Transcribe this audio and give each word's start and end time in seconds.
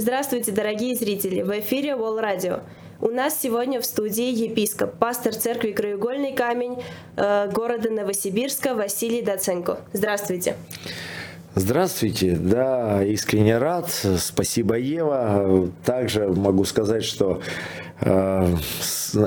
Здравствуйте, 0.00 0.52
дорогие 0.52 0.94
зрители! 0.94 1.42
В 1.42 1.50
эфире 1.58 1.94
Wall 1.94 2.22
Radio. 2.22 2.60
У 3.00 3.08
нас 3.08 3.36
сегодня 3.36 3.80
в 3.80 3.84
студии 3.84 4.30
епископ, 4.30 4.94
пастор 4.96 5.34
церкви 5.34 5.72
Краеугольный 5.72 6.34
камень 6.34 6.80
э, 7.16 7.50
города 7.50 7.90
Новосибирска 7.90 8.76
Василий 8.76 9.22
Доценко. 9.22 9.80
Здравствуйте. 9.92 10.54
Здравствуйте, 11.56 12.36
да, 12.36 13.02
искренне 13.02 13.58
рад. 13.58 13.90
Спасибо, 13.90 14.76
Ева. 14.76 15.68
Также 15.84 16.28
могу 16.28 16.64
сказать, 16.64 17.02
что 17.02 17.42
э, 18.00 18.54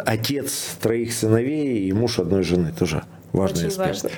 отец 0.05 0.77
троих 0.81 1.11
сыновей 1.11 1.79
и 1.79 1.91
муж 1.91 2.17
одной 2.17 2.43
жены 2.43 2.71
тоже 2.71 3.03
важный 3.33 3.67
Очень 3.67 3.81
аспект. 3.81 4.03
важно. 4.03 4.09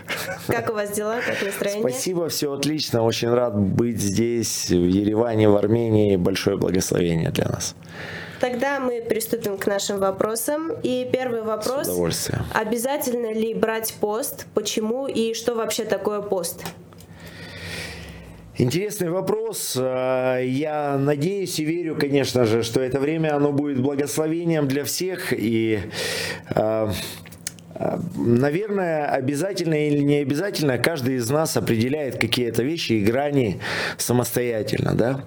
Как 0.47 0.69
у 0.69 0.73
вас 0.73 0.91
дела, 0.91 1.19
как 1.25 1.41
настроение? 1.43 1.89
Спасибо, 1.89 2.29
все 2.29 2.53
отлично. 2.53 3.03
Очень 3.03 3.29
рад 3.29 3.57
быть 3.57 3.99
здесь, 3.99 4.69
в 4.69 4.73
Ереване, 4.87 5.49
в 5.49 5.55
Армении. 5.55 6.15
Большое 6.15 6.57
благословение 6.57 7.31
для 7.31 7.45
нас. 7.45 7.75
Тогда 8.39 8.79
мы 8.79 9.01
приступим 9.01 9.57
к 9.57 9.67
нашим 9.67 9.99
вопросам. 9.99 10.71
И 10.83 11.07
первый 11.11 11.43
вопрос. 11.43 11.85
С 11.87 11.89
удовольствием. 11.89 12.43
Обязательно 12.53 13.31
ли 13.31 13.53
брать 13.53 13.93
пост? 14.01 14.47
Почему 14.53 15.07
и 15.07 15.33
что 15.33 15.55
вообще 15.55 15.85
такое 15.85 16.21
пост? 16.21 16.63
Интересный 18.57 19.09
вопрос. 19.09 19.75
А, 19.79 20.39
Я 20.39 20.97
надеюсь 20.97 21.57
и 21.59 21.63
верю, 21.63 21.95
конечно 21.95 22.45
же, 22.45 22.61
что 22.63 22.81
это 22.81 22.99
время 22.99 23.35
оно 23.35 23.51
будет 23.51 23.81
благословением 23.81 24.67
для 24.67 24.83
всех. 24.83 25.31
И 25.31 25.79
а, 26.49 26.91
Наверное, 28.15 29.05
обязательно 29.07 29.87
или 29.87 29.99
не 29.99 30.17
обязательно, 30.17 30.77
каждый 30.77 31.15
из 31.15 31.29
нас 31.29 31.57
определяет 31.57 32.19
какие-то 32.19 32.63
вещи 32.63 32.93
и 32.93 33.03
грани 33.03 33.59
самостоятельно. 33.97 34.95
Да? 34.95 35.23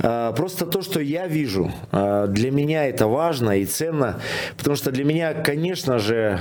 А, 0.00 0.32
Просто 0.32 0.66
то, 0.66 0.82
что 0.82 1.00
я 1.00 1.26
вижу, 1.26 1.72
а, 1.90 2.26
для 2.26 2.50
меня 2.50 2.86
это 2.86 3.06
важно 3.06 3.58
и 3.58 3.64
ценно, 3.64 4.20
потому 4.56 4.76
что 4.76 4.90
для 4.90 5.04
меня, 5.04 5.34
конечно 5.34 5.98
же, 5.98 6.40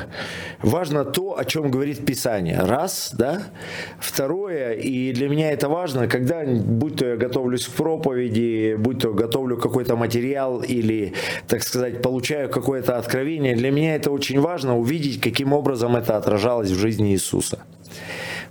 важно 0.62 1.06
то, 1.06 1.38
о 1.38 1.46
чем 1.46 1.72
говорит 1.72 2.06
Писание. 2.06 2.60
Раз, 2.60 3.12
да. 3.18 3.44
Второе, 4.00 4.74
и 4.74 5.12
для 5.14 5.30
меня 5.30 5.52
это 5.52 5.70
важно, 5.70 6.08
когда, 6.08 6.44
будь 6.46 6.98
то 6.98 7.06
я 7.06 7.18
готовлюсь 7.18 7.68
к 7.68 7.72
проповеди, 7.72 8.76
будь 8.78 9.00
то 9.00 9.14
готовлю 9.14 9.58
какой-то 9.58 9.96
материал 9.96 10.62
или, 10.62 11.14
так 11.48 11.64
сказать, 11.64 12.02
получаю 12.02 12.50
какое-то 12.50 12.98
откровение, 12.98 13.56
для 13.56 13.72
меня 13.72 13.96
это 13.96 14.12
очень 14.12 14.40
важно 14.40 14.78
увидеть, 14.78 15.22
каким 15.22 15.54
образом 15.54 15.96
это 15.96 16.18
отражалось 16.18 16.70
в 16.70 16.78
жизни 16.78 17.14
Иисуса. 17.14 17.60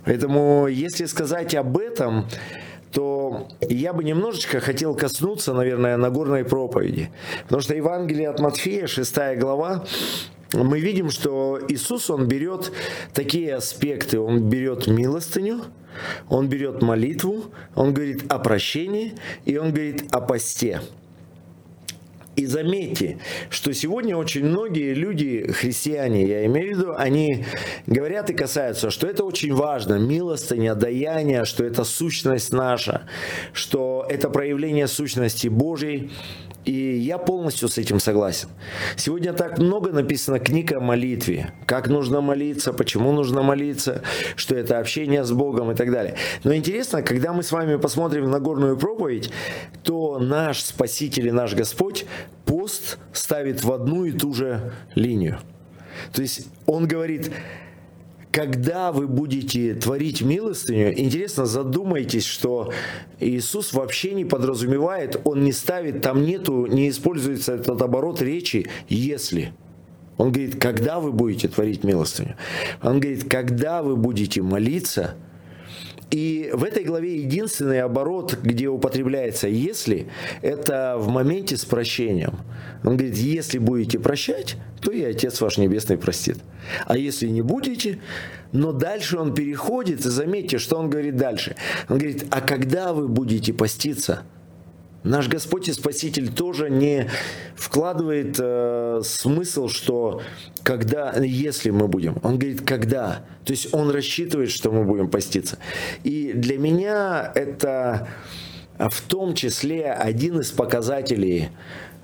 Поэтому, 0.05 0.67
если 0.67 1.05
сказать 1.05 1.53
об 1.55 1.77
этом, 1.77 2.25
то 2.91 3.47
я 3.61 3.93
бы 3.93 4.03
немножечко 4.03 4.59
хотел 4.59 4.95
коснуться, 4.95 5.53
наверное, 5.53 5.97
Нагорной 5.97 6.45
проповеди. 6.45 7.11
Потому 7.43 7.61
что 7.61 7.75
Евангелие 7.75 8.29
от 8.29 8.39
Матфея, 8.39 8.87
6 8.87 9.15
глава, 9.37 9.85
мы 10.53 10.79
видим, 10.79 11.09
что 11.09 11.59
Иисус, 11.67 12.09
Он 12.09 12.27
берет 12.27 12.71
такие 13.13 13.55
аспекты. 13.55 14.19
Он 14.19 14.49
берет 14.49 14.87
милостыню, 14.87 15.61
Он 16.29 16.47
берет 16.47 16.81
молитву, 16.81 17.45
Он 17.75 17.93
говорит 17.93 18.31
о 18.31 18.39
прощении, 18.39 19.13
и 19.45 19.57
Он 19.57 19.71
говорит 19.71 20.05
о 20.11 20.21
посте. 20.21 20.81
И 22.37 22.45
заметьте, 22.45 23.17
что 23.49 23.73
сегодня 23.73 24.15
очень 24.15 24.45
многие 24.45 24.93
люди, 24.93 25.51
христиане, 25.51 26.23
я 26.27 26.45
имею 26.45 26.75
в 26.75 26.77
виду, 26.77 26.93
они 26.95 27.45
говорят 27.87 28.29
и 28.29 28.33
касаются, 28.35 28.91
что 28.91 29.07
это 29.07 29.23
очень 29.23 29.55
важно, 29.55 29.95
милостыня, 29.95 30.75
даяние, 30.75 31.45
что 31.45 31.65
это 31.65 31.83
сущность 31.83 32.53
наша, 32.53 33.07
что 33.53 34.05
это 34.07 34.29
проявление 34.29 34.85
сущности 34.85 35.47
Божьей. 35.47 36.11
И 36.67 36.97
я 36.97 37.17
полностью 37.17 37.69
с 37.69 37.77
этим 37.77 38.01
согласен. 38.01 38.49
Сегодня 38.97 39.31
так 39.31 39.57
много 39.57 39.93
написано 39.93 40.37
книг 40.37 40.73
о 40.73 40.81
молитве. 40.81 41.53
Как 41.65 41.87
нужно 41.87 42.19
молиться, 42.19 42.73
почему 42.73 43.13
нужно 43.13 43.41
молиться, 43.41 44.01
что 44.35 44.53
это 44.53 44.77
общение 44.77 45.23
с 45.23 45.31
Богом 45.31 45.71
и 45.71 45.75
так 45.75 45.91
далее. 45.91 46.17
Но 46.43 46.53
интересно, 46.53 47.01
когда 47.01 47.31
мы 47.31 47.43
с 47.43 47.53
вами 47.53 47.77
посмотрим 47.77 48.29
на 48.29 48.41
горную 48.41 48.77
проповедь, 48.77 49.31
то 49.83 50.19
наш 50.19 50.61
Спаситель 50.61 51.29
и 51.29 51.31
наш 51.31 51.55
Господь 51.55 52.05
пост 52.43 52.97
ставит 53.13 53.63
в 53.63 53.71
одну 53.71 54.03
и 54.03 54.11
ту 54.11 54.33
же 54.33 54.73
линию. 54.93 55.39
То 56.11 56.21
есть 56.21 56.47
он 56.65 56.85
говорит, 56.85 57.31
когда 58.31 58.91
вы 58.91 59.07
будете 59.07 59.73
творить 59.73 60.21
милостыню, 60.21 60.97
интересно, 60.99 61.45
задумайтесь, 61.45 62.25
что 62.25 62.71
Иисус 63.19 63.73
вообще 63.73 64.13
не 64.13 64.25
подразумевает, 64.25 65.19
Он 65.23 65.43
не 65.43 65.51
ставит, 65.51 66.01
там 66.01 66.23
нету, 66.23 66.65
не 66.65 66.89
используется 66.89 67.53
этот 67.53 67.81
оборот 67.81 68.21
речи 68.21 68.67
«если». 68.87 69.53
Он 70.17 70.31
говорит, 70.31 70.59
когда 70.59 70.99
вы 70.99 71.11
будете 71.11 71.47
творить 71.47 71.83
милостыню. 71.83 72.35
Он 72.81 72.99
говорит, 72.99 73.29
когда 73.29 73.83
вы 73.83 73.95
будете 73.95 74.41
молиться– 74.41 75.15
и 76.09 76.51
в 76.53 76.63
этой 76.63 76.83
главе 76.83 77.17
единственный 77.17 77.81
оборот, 77.81 78.37
где 78.41 78.67
употребляется 78.67 79.47
«если», 79.47 80.07
это 80.41 80.95
в 80.97 81.09
моменте 81.09 81.57
с 81.57 81.65
прощением. 81.65 82.39
Он 82.83 82.95
говорит, 82.95 83.17
если 83.17 83.57
будете 83.57 83.99
прощать, 83.99 84.55
то 84.81 84.91
и 84.91 85.03
Отец 85.03 85.41
ваш 85.41 85.57
Небесный 85.57 85.97
простит. 85.97 86.37
А 86.85 86.97
если 86.97 87.27
не 87.27 87.41
будете, 87.41 87.99
но 88.53 88.71
дальше 88.71 89.17
он 89.17 89.33
переходит, 89.33 90.05
и 90.05 90.09
заметьте, 90.09 90.59
что 90.59 90.77
он 90.77 90.89
говорит 90.89 91.17
дальше. 91.17 91.55
Он 91.89 91.97
говорит, 91.97 92.25
а 92.29 92.39
когда 92.41 92.93
вы 92.93 93.07
будете 93.07 93.53
поститься– 93.53 94.23
Наш 95.03 95.27
Господь 95.27 95.69
и 95.69 95.73
Спаситель 95.73 96.33
тоже 96.33 96.69
не 96.69 97.09
вкладывает 97.55 98.37
э, 98.39 99.01
смысл, 99.03 99.67
что 99.67 100.21
когда, 100.63 101.13
если 101.17 101.69
мы 101.69 101.87
будем. 101.87 102.17
Он 102.23 102.37
говорит, 102.37 102.61
когда. 102.61 103.23
То 103.45 103.51
есть 103.53 103.73
он 103.73 103.89
рассчитывает, 103.91 104.51
что 104.51 104.71
мы 104.71 104.83
будем 104.83 105.09
поститься. 105.09 105.59
И 106.03 106.33
для 106.33 106.57
меня 106.57 107.31
это 107.35 108.07
в 108.77 109.01
том 109.01 109.33
числе 109.33 109.91
один 109.91 110.39
из 110.39 110.51
показателей 110.51 111.49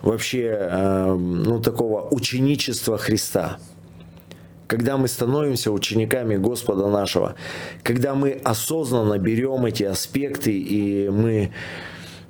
вообще 0.01 0.57
э, 0.59 1.13
ну, 1.13 1.61
такого 1.61 2.07
ученичества 2.09 2.97
Христа 2.97 3.59
когда 4.65 4.97
мы 4.97 5.07
становимся 5.07 5.71
учениками 5.71 6.35
Господа 6.35 6.87
нашего, 6.87 7.35
когда 7.83 8.15
мы 8.15 8.31
осознанно 8.43 9.19
берем 9.19 9.65
эти 9.65 9.83
аспекты 9.83 10.57
и 10.57 11.09
мы 11.09 11.51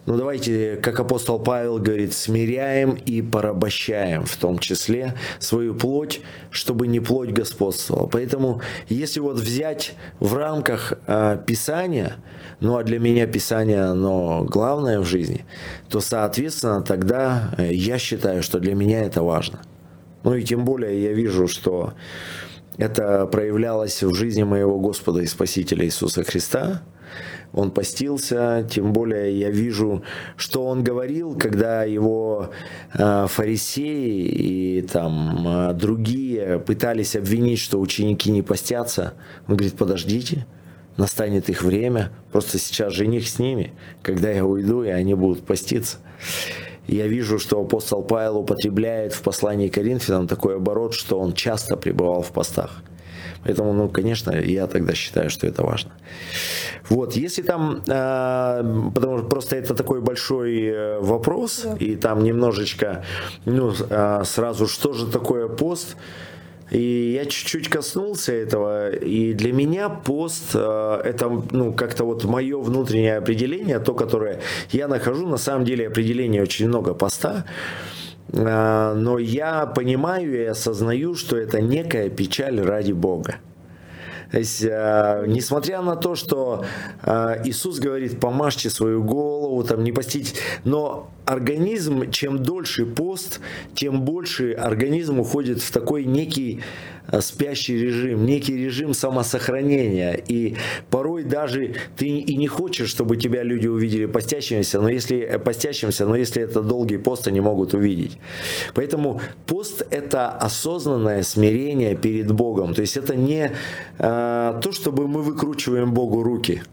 ну 0.06 0.18
давайте, 0.18 0.76
как 0.78 1.00
апостол 1.00 1.40
Павел 1.40 1.80
говорит, 1.80 2.14
смиряем 2.14 2.92
и 2.92 3.22
порабощаем 3.22 4.26
в 4.26 4.36
том 4.36 4.60
числе 4.60 5.16
свою 5.40 5.76
плоть, 5.76 6.22
чтобы 6.50 6.88
не 6.88 7.00
плоть 7.00 7.32
господствовала. 7.32 8.08
Поэтому, 8.08 8.62
если 8.90 9.22
вот 9.22 9.38
взять 9.38 9.94
в 10.20 10.36
рамках 10.36 10.94
э, 11.08 11.38
Писания, 11.46 12.18
ну 12.60 12.78
а 12.78 12.84
для 12.84 13.00
меня 13.00 13.28
Писание, 13.28 13.84
оно 13.84 14.44
главное 14.44 15.00
в 15.00 15.06
жизни, 15.06 15.46
то, 15.90 16.02
соответственно, 16.02 16.82
тогда 16.82 17.56
я 17.58 17.98
считаю, 17.98 18.44
что 18.44 18.60
для 18.60 18.76
меня 18.76 19.04
это 19.04 19.24
важно. 19.24 19.62
Ну 20.24 20.36
и 20.36 20.44
тем 20.44 20.66
более 20.66 21.02
я 21.02 21.14
вижу, 21.14 21.48
что 21.48 21.94
это 22.78 23.26
проявлялось 23.28 24.04
в 24.04 24.14
жизни 24.14 24.44
моего 24.44 24.80
Господа 24.80 25.22
и 25.22 25.28
Спасителя 25.28 25.86
Иисуса 25.86 26.24
Христа, 26.24 26.82
он 27.54 27.70
постился, 27.70 28.68
тем 28.70 28.94
более 28.94 29.38
я 29.38 29.52
вижу, 29.52 30.04
что 30.36 30.66
он 30.66 30.84
говорил, 30.84 31.36
когда 31.38 31.84
его 31.84 32.50
э, 32.94 33.28
фарисеи 33.28 34.26
и 34.26 34.82
там 34.82 35.48
э, 35.48 35.74
другие 35.74 36.60
пытались 36.60 37.16
обвинить, 37.16 37.60
что 37.60 37.80
ученики 37.80 38.32
не 38.32 38.42
постятся. 38.42 39.14
Он 39.48 39.56
говорит, 39.56 39.76
подождите, 39.76 40.48
настанет 40.98 41.48
их 41.50 41.62
время, 41.62 42.12
просто 42.32 42.58
сейчас 42.58 42.94
жених 42.94 43.28
с 43.28 43.38
ними, 43.38 43.74
когда 44.02 44.32
я 44.32 44.46
уйду, 44.46 44.84
и 44.84 44.90
они 44.90 45.14
будут 45.14 45.46
поститься. 45.46 45.98
Я 46.88 47.08
вижу, 47.08 47.38
что 47.38 47.62
апостол 47.62 48.02
Павел 48.04 48.40
употребляет 48.40 49.14
в 49.14 49.22
послании 49.22 49.70
Коринфянам 49.70 50.28
такой 50.28 50.58
оборот, 50.58 50.96
что 50.96 51.20
он 51.20 51.34
часто 51.34 51.78
пребывал 51.78 52.24
в 52.24 52.32
постах. 52.32 52.84
Поэтому, 53.44 53.74
ну, 53.74 53.90
конечно, 53.90 54.32
я 54.32 54.68
тогда 54.68 54.94
считаю, 54.94 55.30
что 55.30 55.48
это 55.48 55.64
важно. 55.64 55.92
Вот, 56.90 57.16
если 57.16 57.42
там, 57.42 57.82
э, 57.88 58.90
потому 58.94 59.18
что 59.18 59.28
просто 59.28 59.56
это 59.56 59.76
такой 59.76 60.02
большой 60.02 60.64
э, 60.64 61.00
вопрос, 61.00 61.62
да. 61.64 61.76
и 61.80 61.96
там 61.96 62.24
немножечко, 62.24 63.04
ну, 63.46 63.74
э, 63.90 64.24
сразу, 64.26 64.68
что 64.68 64.94
же 64.94 65.08
такое 65.08 65.48
пост, 65.48 65.96
и 66.74 67.14
я 67.16 67.26
чуть-чуть 67.26 67.70
коснулся 67.70 68.34
этого, 68.34 68.90
и 68.90 69.34
для 69.34 69.54
меня 69.54 69.90
пост 69.90 70.56
э, 70.56 71.02
это 71.06 71.30
ну 71.52 71.74
как-то 71.74 72.04
вот 72.04 72.24
мое 72.24 72.60
внутреннее 72.60 73.18
определение, 73.18 73.80
то, 73.80 73.94
которое 73.94 74.40
я 74.72 74.88
нахожу, 74.88 75.28
на 75.28 75.38
самом 75.38 75.66
деле 75.66 75.88
определение 75.88 76.42
очень 76.42 76.68
много 76.68 76.94
поста. 76.96 77.46
А, 78.32 78.94
но 78.94 79.20
я 79.20 79.66
понимаю 79.66 80.34
и 80.34 80.46
осознаю, 80.46 81.16
что 81.16 81.38
это 81.38 81.62
некая 81.62 82.10
печаль 82.10 82.60
ради 82.62 82.92
Бога. 82.94 83.36
То 84.32 84.40
есть, 84.40 84.64
э, 84.64 85.26
несмотря 85.28 85.84
на 85.84 85.96
то, 85.96 86.16
что 86.16 86.66
э, 87.04 87.42
Иисус 87.46 87.78
говорит, 87.78 88.20
помажьте 88.20 88.72
свою 88.72 89.04
голову, 89.04 89.64
там, 89.64 89.84
не 89.84 89.92
постить, 89.92 90.40
но 90.64 91.12
организм, 91.26 92.12
чем 92.12 92.42
дольше 92.42 92.86
пост, 92.86 93.40
тем 93.76 94.02
больше 94.02 94.54
организм 94.54 95.20
уходит 95.20 95.62
в 95.62 95.72
такой 95.72 96.06
некий 96.06 96.62
Э, 97.12 97.22
спящий 97.22 97.78
режим, 97.78 98.26
некий 98.26 98.56
режим 98.56 98.94
самосохранения. 98.94 100.14
И 100.14 100.56
порой 100.90 101.24
даже 101.24 101.76
ты 101.98 102.08
и 102.08 102.36
не 102.38 102.48
хочешь, 102.48 102.90
чтобы 102.90 103.18
тебя 103.18 103.44
люди 103.44 103.68
увидели 103.68 104.06
постящимся, 104.06 104.80
но 104.80 104.90
если 104.90 105.20
э, 105.20 105.40
постящимся, 105.40 106.06
но 106.06 106.16
если 106.16 106.42
это 106.42 106.62
долгий 106.62 106.98
пост, 106.98 107.28
они 107.28 107.42
могут 107.42 107.74
увидеть. 107.74 108.18
Поэтому 108.74 109.20
пост 109.46 109.86
это 109.90 110.30
осознанное 110.30 111.24
смирение 111.24 111.96
перед 111.96 112.32
Богом. 112.32 112.74
То 112.74 112.82
есть 112.82 112.96
это 112.96 113.16
не 113.16 113.52
э, 114.00 114.60
то, 114.64 114.72
чтобы 114.72 115.08
мы 115.08 115.22
выкручиваем 115.22 115.94
Богу 115.94 116.24
руки, 116.24 116.64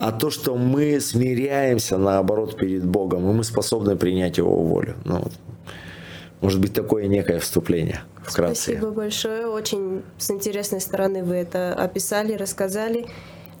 а 0.00 0.12
то, 0.12 0.30
что 0.30 0.56
мы 0.56 0.98
смиряемся 0.98 1.98
наоборот 1.98 2.56
перед 2.56 2.84
Богом, 2.84 3.30
и 3.30 3.34
мы 3.34 3.44
способны 3.44 3.96
принять 3.96 4.38
Его 4.38 4.56
волю. 4.56 4.96
Ну, 5.04 5.22
может 6.40 6.58
быть, 6.58 6.72
такое 6.72 7.06
некое 7.06 7.38
вступление 7.38 8.00
вкратце. 8.24 8.62
Спасибо 8.62 8.90
большое. 8.90 9.46
Очень 9.46 10.02
с 10.16 10.30
интересной 10.30 10.80
стороны 10.80 11.22
вы 11.22 11.36
это 11.36 11.74
описали, 11.74 12.32
рассказали. 12.32 13.06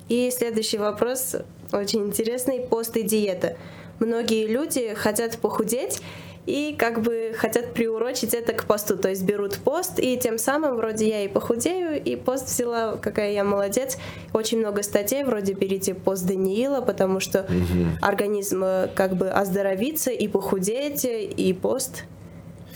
И 0.08 0.30
следующий 0.30 0.78
вопрос 0.78 1.36
очень 1.72 2.06
интересный. 2.06 2.60
Пост 2.60 2.96
и 2.96 3.02
диета. 3.02 3.56
Многие 3.98 4.46
люди 4.46 4.94
хотят 4.94 5.36
похудеть 5.38 6.00
и 6.46 6.74
как 6.78 7.02
бы 7.02 7.32
хотят 7.36 7.74
приурочить 7.74 8.34
это 8.34 8.52
к 8.52 8.64
посту, 8.64 8.96
то 8.96 9.08
есть 9.08 9.22
берут 9.22 9.58
пост, 9.58 9.98
и 9.98 10.16
тем 10.16 10.38
самым 10.38 10.76
вроде 10.76 11.08
я 11.08 11.24
и 11.24 11.28
похудею, 11.28 12.02
и 12.02 12.16
пост 12.16 12.48
взяла, 12.48 12.96
какая 12.96 13.32
я 13.32 13.44
молодец. 13.44 13.98
Очень 14.32 14.58
много 14.58 14.82
статей, 14.82 15.24
вроде 15.24 15.52
берите 15.52 15.94
пост 15.94 16.26
Даниила, 16.26 16.80
потому 16.80 17.20
что 17.20 17.42
угу. 17.42 17.96
организм 18.00 18.62
э, 18.64 18.88
как 18.94 19.16
бы 19.16 19.28
оздоровится, 19.28 20.10
и 20.10 20.28
похудеете, 20.28 21.24
и 21.24 21.52
пост. 21.52 22.04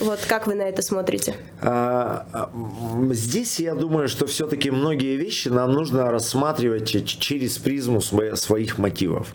Вот 0.00 0.20
как 0.28 0.46
вы 0.46 0.54
на 0.54 0.62
это 0.62 0.82
смотрите? 0.82 1.36
А, 1.60 2.26
а 2.32 2.50
здесь 3.12 3.60
я 3.60 3.74
думаю, 3.74 4.08
что 4.08 4.26
все-таки 4.26 4.70
многие 4.70 5.16
вещи 5.16 5.48
нам 5.48 5.72
нужно 5.72 6.10
рассматривать 6.10 7.06
через 7.06 7.58
призму 7.58 8.00
своих 8.00 8.78
мотивов. 8.78 9.34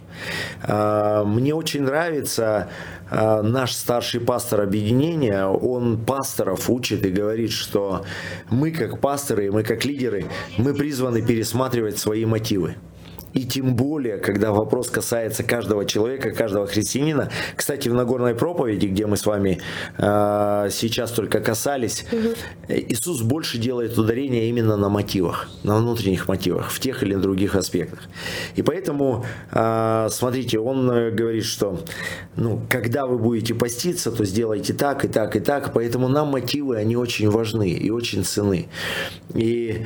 А, 0.64 1.24
мне 1.24 1.54
очень 1.54 1.84
нравится 1.84 2.70
наш 3.12 3.74
старший 3.74 4.20
пастор 4.20 4.62
объединения, 4.62 5.44
он 5.46 5.98
пасторов 5.98 6.70
учит 6.70 7.04
и 7.04 7.10
говорит, 7.10 7.52
что 7.52 8.06
мы 8.52 8.70
как 8.70 9.00
пасторы, 9.00 9.52
мы 9.52 9.64
как 9.64 9.84
лидеры, 9.84 10.26
мы 10.58 10.76
призваны 10.76 11.24
пересматривать 11.24 11.98
свои 11.98 12.26
мотивы. 12.26 12.76
И 13.34 13.44
тем 13.46 13.76
более, 13.76 14.18
когда 14.18 14.52
вопрос 14.52 14.90
касается 14.90 15.44
каждого 15.44 15.86
человека, 15.86 16.32
каждого 16.32 16.68
христианина. 16.68 17.30
Кстати, 17.56 17.90
в 17.90 17.94
Нагорной 17.94 18.36
проповеди, 18.36 18.88
где 18.88 19.06
мы 19.06 19.18
с 19.18 19.26
вами 19.26 19.60
э, 19.98 20.70
сейчас 20.72 21.12
только 21.12 21.40
касались, 21.40 22.06
угу. 22.12 22.30
Иисус 22.68 23.22
больше 23.22 23.58
делает 23.58 23.98
ударение 23.98 24.50
именно 24.50 24.78
на 24.78 24.90
мотивах, 24.90 25.50
на 25.64 25.78
внутренних 25.78 26.28
мотивах, 26.28 26.72
в 26.72 26.80
тех 26.80 27.04
или 27.04 27.16
других 27.16 27.56
аспектах. 27.56 28.00
И 28.56 28.62
поэтому, 28.62 29.26
э, 29.52 30.08
смотрите, 30.10 30.60
он 30.60 31.16
говорит, 31.16 31.46
что 31.46 31.80
ну, 32.36 32.62
когда 32.70 33.06
вы 33.06 33.18
будете 33.18 33.54
поститься, 33.54 34.12
то 34.12 34.26
сделайте 34.26 34.74
так 34.74 35.06
и 35.06 35.08
так 35.08 35.36
и 35.36 35.40
так. 35.40 35.74
Поэтому 35.74 36.08
нам 36.08 36.30
мотивы, 36.30 36.78
они 36.78 36.96
очень 36.96 37.30
важны 37.30 37.70
и 37.70 37.90
очень 37.90 38.24
ценны. 38.24 38.68
И 39.34 39.86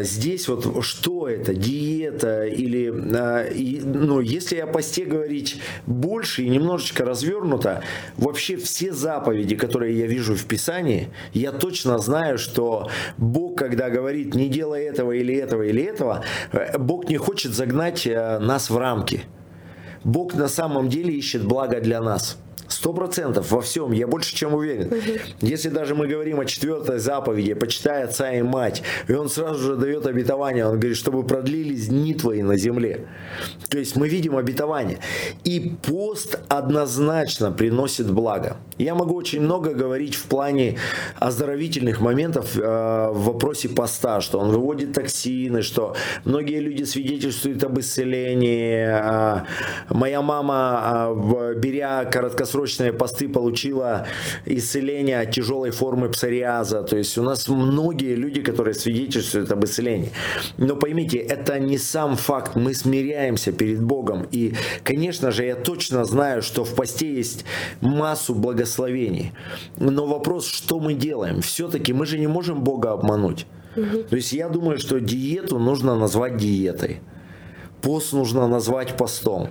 здесь 0.00 0.48
вот 0.48 0.84
что 0.84 1.28
это, 1.28 1.54
диета 1.54 2.46
или, 2.46 2.92
а, 3.14 3.46
ну, 3.84 4.20
если 4.20 4.56
о 4.56 4.66
посте 4.66 5.04
говорить 5.04 5.60
больше 5.86 6.42
и 6.42 6.48
немножечко 6.48 7.04
развернуто, 7.04 7.82
вообще 8.16 8.56
все 8.56 8.92
заповеди, 8.92 9.56
которые 9.56 9.98
я 9.98 10.06
вижу 10.06 10.34
в 10.34 10.44
Писании, 10.46 11.10
я 11.32 11.52
точно 11.52 11.98
знаю, 11.98 12.38
что 12.38 12.90
Бог, 13.18 13.56
когда 13.58 13.90
говорит 13.90 14.34
не 14.34 14.48
делай 14.48 14.84
этого 14.84 15.12
или 15.12 15.34
этого 15.34 15.62
или 15.62 15.82
этого, 15.82 16.24
э, 16.52 16.78
Бог 16.78 17.08
не 17.08 17.16
хочет 17.16 17.52
загнать 17.52 18.06
э, 18.06 18.38
нас 18.38 18.70
в 18.70 18.76
рамки. 18.76 19.22
Бог 20.04 20.34
на 20.34 20.48
самом 20.48 20.88
деле 20.88 21.14
ищет 21.14 21.44
благо 21.44 21.80
для 21.80 22.00
нас. 22.00 22.36
Сто 22.68 22.92
процентов 22.92 23.50
во 23.50 23.60
всем, 23.60 23.92
я 23.92 24.06
больше 24.06 24.34
чем 24.34 24.54
уверен. 24.54 24.92
Если 25.40 25.68
даже 25.68 25.94
мы 25.94 26.06
говорим 26.06 26.40
о 26.40 26.44
четвертой 26.46 26.98
заповеди, 26.98 27.54
почитай 27.54 28.04
отца 28.04 28.32
и 28.32 28.42
мать, 28.42 28.82
и 29.08 29.12
он 29.12 29.28
сразу 29.28 29.60
же 29.60 29.76
дает 29.76 30.06
обетование, 30.06 30.66
он 30.66 30.78
говорит, 30.78 30.96
чтобы 30.96 31.22
продлились 31.22 31.88
дни 31.88 32.14
твои 32.14 32.42
на 32.42 32.56
земле. 32.56 33.06
То 33.68 33.78
есть 33.78 33.96
мы 33.96 34.08
видим 34.08 34.36
обетование. 34.36 34.98
И 35.44 35.74
пост 35.82 36.38
однозначно 36.48 37.52
приносит 37.52 38.10
благо. 38.10 38.56
Я 38.78 38.94
могу 38.94 39.14
очень 39.14 39.42
много 39.42 39.74
говорить 39.74 40.14
в 40.14 40.26
плане 40.26 40.78
оздоровительных 41.18 42.00
моментов 42.00 42.56
э, 42.56 42.60
в 42.60 43.24
вопросе 43.24 43.68
поста, 43.68 44.20
что 44.20 44.38
он 44.38 44.50
выводит 44.50 44.92
токсины, 44.94 45.62
что 45.62 45.94
многие 46.24 46.58
люди 46.58 46.84
свидетельствуют 46.84 47.62
об 47.64 47.78
исцелении. 47.78 48.86
Э, 48.88 49.44
моя 49.88 50.22
мама, 50.22 51.08
э, 51.10 51.54
беря 51.56 52.04
короткосрочные 52.04 52.41
срочные 52.44 52.92
посты 52.92 53.28
получила 53.28 54.06
исцеление 54.44 55.20
от 55.20 55.30
тяжелой 55.30 55.70
формы 55.70 56.08
псориаза. 56.08 56.82
То 56.82 56.96
есть 56.96 57.16
у 57.18 57.22
нас 57.22 57.48
многие 57.48 58.14
люди, 58.14 58.42
которые 58.42 58.74
свидетельствуют 58.74 59.50
об 59.52 59.64
исцелении. 59.64 60.10
Но 60.58 60.76
поймите, 60.76 61.18
это 61.18 61.58
не 61.58 61.78
сам 61.78 62.16
факт. 62.16 62.56
Мы 62.56 62.74
смиряемся 62.74 63.52
перед 63.52 63.82
Богом. 63.82 64.26
И, 64.30 64.54
конечно 64.84 65.30
же, 65.30 65.44
я 65.44 65.56
точно 65.56 66.04
знаю, 66.04 66.42
что 66.42 66.64
в 66.64 66.74
посте 66.74 67.14
есть 67.14 67.44
массу 67.80 68.34
благословений. 68.34 69.32
Но 69.78 70.06
вопрос, 70.06 70.46
что 70.46 70.80
мы 70.80 70.94
делаем? 70.94 71.40
Все-таки 71.40 71.92
мы 71.92 72.06
же 72.06 72.18
не 72.18 72.26
можем 72.26 72.62
Бога 72.62 72.92
обмануть. 72.92 73.46
Угу. 73.76 74.04
То 74.10 74.16
есть 74.16 74.32
я 74.32 74.48
думаю, 74.48 74.78
что 74.78 75.00
диету 75.00 75.58
нужно 75.58 75.96
назвать 75.96 76.36
диетой. 76.36 77.00
Пост 77.80 78.12
нужно 78.12 78.46
назвать 78.46 78.96
постом. 78.96 79.48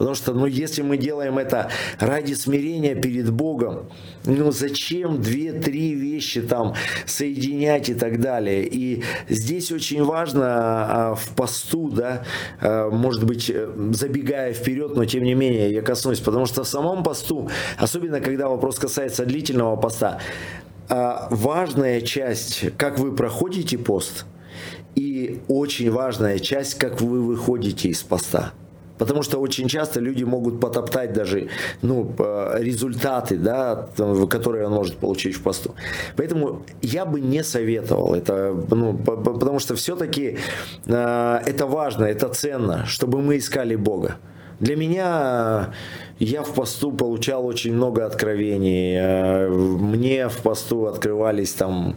Потому 0.00 0.14
что, 0.14 0.32
ну, 0.32 0.46
если 0.46 0.80
мы 0.80 0.96
делаем 0.96 1.36
это 1.36 1.68
ради 1.98 2.32
смирения 2.32 2.94
перед 2.94 3.30
Богом, 3.30 3.90
ну, 4.24 4.50
зачем 4.50 5.20
две-три 5.20 5.92
вещи 5.92 6.40
там 6.40 6.72
соединять 7.04 7.90
и 7.90 7.94
так 7.94 8.18
далее. 8.18 8.66
И 8.66 9.02
здесь 9.28 9.70
очень 9.70 10.02
важно 10.02 10.46
а, 10.46 11.14
в 11.14 11.28
посту, 11.36 11.90
да, 11.90 12.24
а, 12.62 12.88
может 12.88 13.24
быть, 13.24 13.50
э, 13.50 13.68
забегая 13.92 14.54
вперед, 14.54 14.96
но 14.96 15.04
тем 15.04 15.22
не 15.22 15.34
менее 15.34 15.70
я 15.70 15.82
коснусь, 15.82 16.20
потому 16.20 16.46
что 16.46 16.64
в 16.64 16.68
самом 16.68 17.02
посту, 17.02 17.50
особенно 17.76 18.22
когда 18.22 18.48
вопрос 18.48 18.78
касается 18.78 19.26
длительного 19.26 19.76
поста, 19.76 20.18
а, 20.88 21.28
важная 21.30 22.00
часть, 22.00 22.74
как 22.78 22.98
вы 22.98 23.14
проходите 23.14 23.76
пост, 23.76 24.24
и 24.94 25.42
очень 25.48 25.90
важная 25.90 26.38
часть, 26.38 26.78
как 26.78 27.02
вы 27.02 27.20
выходите 27.20 27.90
из 27.90 28.02
поста. 28.02 28.54
Потому 29.00 29.22
что 29.22 29.38
очень 29.38 29.66
часто 29.68 29.98
люди 30.00 30.24
могут 30.24 30.60
потоптать 30.60 31.14
даже 31.14 31.48
ну, 31.82 32.14
результаты, 32.58 33.38
да, 33.38 33.88
которые 34.28 34.66
он 34.66 34.74
может 34.74 34.96
получить 34.96 35.36
в 35.36 35.42
посту. 35.42 35.74
Поэтому 36.16 36.62
я 36.82 37.06
бы 37.06 37.20
не 37.20 37.42
советовал 37.42 38.14
это, 38.14 38.54
ну, 38.70 38.94
потому 38.96 39.58
что 39.58 39.74
все-таки 39.74 40.36
э, 40.86 41.40
это 41.46 41.66
важно, 41.66 42.04
это 42.04 42.28
ценно, 42.28 42.84
чтобы 42.86 43.22
мы 43.22 43.38
искали 43.38 43.74
Бога. 43.74 44.16
Для 44.60 44.76
меня 44.76 45.72
я 46.20 46.42
в 46.42 46.54
посту 46.54 46.92
получал 46.92 47.46
очень 47.46 47.74
много 47.74 48.04
откровений. 48.04 48.94
Э, 48.98 49.48
мне 49.48 50.28
в 50.28 50.36
посту 50.42 50.84
открывались 50.84 51.52
там 51.54 51.96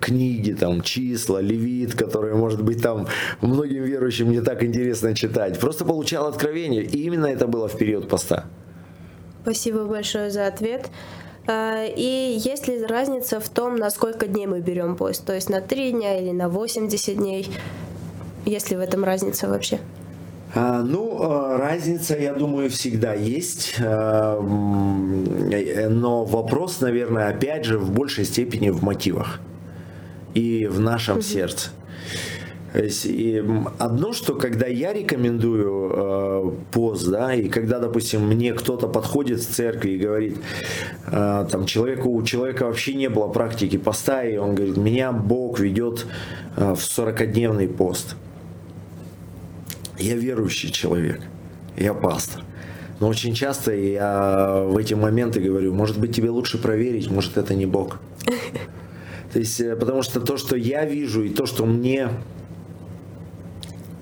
книги, 0.00 0.52
там 0.52 0.82
числа, 0.82 1.40
левит, 1.40 1.94
которые, 1.94 2.34
может 2.34 2.62
быть, 2.62 2.82
там 2.82 3.08
многим 3.40 3.84
верующим 3.84 4.30
не 4.30 4.42
так 4.42 4.62
интересно 4.62 5.14
читать. 5.14 5.58
Просто 5.58 5.86
получал 5.86 6.26
откровение. 6.26 6.84
И 6.84 7.04
именно 7.04 7.26
это 7.26 7.46
было 7.46 7.66
в 7.66 7.78
период 7.78 8.08
поста. 8.08 8.44
Спасибо 9.42 9.84
большое 9.84 10.30
за 10.30 10.46
ответ. 10.46 10.90
А, 11.46 11.84
и 11.84 12.38
есть 12.38 12.68
ли 12.68 12.84
разница 12.84 13.40
в 13.40 13.48
том, 13.48 13.76
на 13.76 13.90
сколько 13.90 14.26
дней 14.26 14.46
мы 14.46 14.60
берем 14.60 14.94
пост? 14.94 15.24
То 15.24 15.34
есть 15.34 15.48
на 15.48 15.62
3 15.62 15.92
дня 15.92 16.18
или 16.18 16.32
на 16.32 16.50
80 16.50 17.16
дней? 17.16 17.50
Есть 18.44 18.70
ли 18.70 18.76
в 18.76 18.80
этом 18.80 19.04
разница 19.04 19.48
вообще? 19.48 19.80
А, 20.54 20.82
ну, 20.82 21.18
а, 21.20 21.58
разница, 21.58 22.16
я 22.16 22.32
думаю, 22.32 22.70
всегда 22.70 23.14
есть. 23.14 23.74
А, 23.80 24.40
но 24.40 26.24
вопрос, 26.24 26.80
наверное, 26.80 27.28
опять 27.28 27.64
же, 27.64 27.78
в 27.78 27.90
большей 27.90 28.24
степени 28.24 28.70
в 28.70 28.82
мотивах 28.82 29.40
и 30.34 30.66
в 30.66 30.80
нашем 30.80 31.22
сердце. 31.22 31.70
И 32.74 33.44
одно, 33.78 34.12
что 34.12 34.34
когда 34.34 34.66
я 34.66 34.92
рекомендую 34.92 35.92
э, 35.94 36.50
пост, 36.72 37.08
да, 37.08 37.32
и 37.32 37.48
когда, 37.48 37.78
допустим, 37.78 38.26
мне 38.26 38.52
кто-то 38.52 38.88
подходит 38.88 39.38
в 39.38 39.48
церкви 39.48 39.90
и 39.90 39.98
говорит, 39.98 40.38
э, 41.06 41.46
там, 41.52 41.66
человеку, 41.66 42.10
у 42.10 42.20
человека 42.24 42.66
вообще 42.66 42.94
не 42.94 43.08
было 43.08 43.28
практики 43.28 43.76
поста, 43.76 44.24
и 44.24 44.36
он 44.38 44.56
говорит, 44.56 44.76
меня 44.76 45.12
Бог 45.12 45.60
ведет 45.60 46.06
э, 46.56 46.74
в 46.74 46.78
40-дневный 46.78 47.68
пост. 47.68 48.16
Я 49.98 50.16
верующий 50.16 50.70
человек, 50.70 51.20
я 51.76 51.94
пастор. 51.94 52.42
Но 53.00 53.08
очень 53.08 53.34
часто 53.34 53.74
я 53.74 54.64
в 54.66 54.76
эти 54.76 54.94
моменты 54.94 55.40
говорю, 55.40 55.74
может 55.74 55.98
быть, 55.98 56.14
тебе 56.14 56.30
лучше 56.30 56.58
проверить, 56.58 57.10
может, 57.10 57.36
это 57.36 57.54
не 57.54 57.66
Бог. 57.66 58.00
То 59.32 59.38
есть, 59.38 59.60
э, 59.60 59.74
потому 59.76 60.02
что 60.02 60.20
то, 60.20 60.36
что 60.36 60.56
я 60.56 60.84
вижу, 60.84 61.22
и 61.24 61.28
то, 61.28 61.46
что 61.46 61.66
мне 61.66 62.08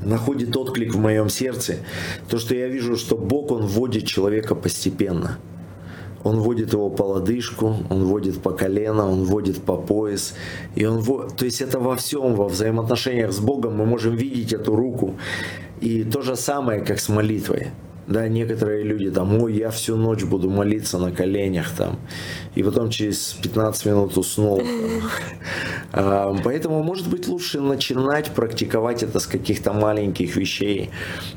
находит 0.05 0.57
отклик 0.57 0.95
в 0.95 0.99
моем 0.99 1.29
сердце, 1.29 1.77
то, 2.29 2.39
что 2.39 2.55
я 2.55 2.69
вижу, 2.69 2.97
что 2.97 3.17
Бог, 3.17 3.51
Он 3.51 3.67
вводит 3.67 4.07
человека 4.07 4.55
постепенно. 4.55 5.39
Он 6.25 6.39
вводит 6.39 6.73
его 6.73 6.89
по 6.89 7.03
лодыжку, 7.03 7.75
он 7.91 8.05
вводит 8.05 8.41
по 8.41 8.51
колено, 8.51 9.11
он 9.11 9.25
вводит 9.25 9.61
по 9.63 9.77
пояс. 9.77 10.35
И 10.77 10.85
он, 10.85 11.03
то 11.03 11.45
есть 11.45 11.61
это 11.61 11.81
во 11.81 11.97
всем, 11.97 12.37
во 12.37 12.49
взаимоотношениях 12.49 13.33
с 13.33 13.41
Богом 13.41 13.77
мы 13.77 13.87
можем 13.87 14.15
видеть 14.15 14.53
эту 14.53 14.77
руку. 14.77 15.17
И 15.83 16.05
то 16.05 16.23
же 16.23 16.37
самое, 16.37 16.81
как 16.81 17.01
с 17.01 17.09
молитвой. 17.09 17.73
Да, 18.07 18.29
некоторые 18.29 18.85
люди 18.85 19.11
там, 19.11 19.43
ой, 19.43 19.55
я 19.55 19.71
всю 19.71 19.97
ночь 19.97 20.23
буду 20.23 20.49
молиться 20.49 20.99
на 20.99 21.11
коленях 21.11 21.71
там, 21.71 21.99
и 22.55 22.63
потом 22.63 22.91
через 22.91 23.33
15 23.43 23.87
минут 23.87 24.17
уснул. 24.17 24.63
А, 25.95 26.35
поэтому, 26.43 26.83
может 26.83 27.07
быть, 27.09 27.29
лучше 27.29 27.61
начинать 27.61 28.31
практиковать 28.31 29.03
это 29.03 29.21
с 29.21 29.27
каких-то 29.27 29.75
маленьких 29.75 30.37
вещей. 30.37 30.89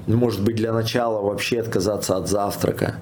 Может 0.07 0.41
быть, 0.43 0.55
для 0.55 0.71
начала 0.71 1.21
вообще 1.21 1.59
отказаться 1.59 2.15
от 2.15 2.29
завтрака 2.29 2.95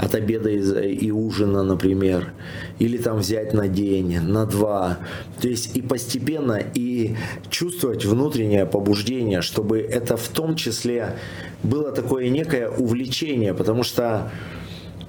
от 0.00 0.14
обеда 0.14 0.48
и 0.48 1.10
ужина, 1.10 1.62
например, 1.62 2.32
или 2.78 2.96
там 2.96 3.18
взять 3.18 3.52
на 3.52 3.68
день, 3.68 4.18
на 4.20 4.46
два. 4.46 4.98
То 5.40 5.48
есть 5.48 5.76
и 5.76 5.82
постепенно, 5.82 6.58
и 6.74 7.16
чувствовать 7.50 8.04
внутреннее 8.04 8.64
побуждение, 8.66 9.42
чтобы 9.42 9.80
это 9.80 10.16
в 10.16 10.28
том 10.28 10.56
числе 10.56 11.16
было 11.62 11.92
такое 11.92 12.30
некое 12.30 12.70
увлечение, 12.70 13.52
потому 13.52 13.82
что 13.82 14.30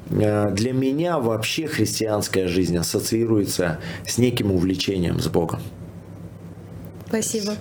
э, 0.10 0.52
для 0.52 0.74
меня 0.74 1.20
вообще 1.20 1.68
христианская 1.68 2.48
жизнь 2.48 2.78
ассоциируется 2.78 3.80
с 4.06 4.18
неким 4.18 4.52
увлечением 4.52 5.20
с 5.20 5.28
Богом. 5.28 5.62
Спасибо. 7.08 7.54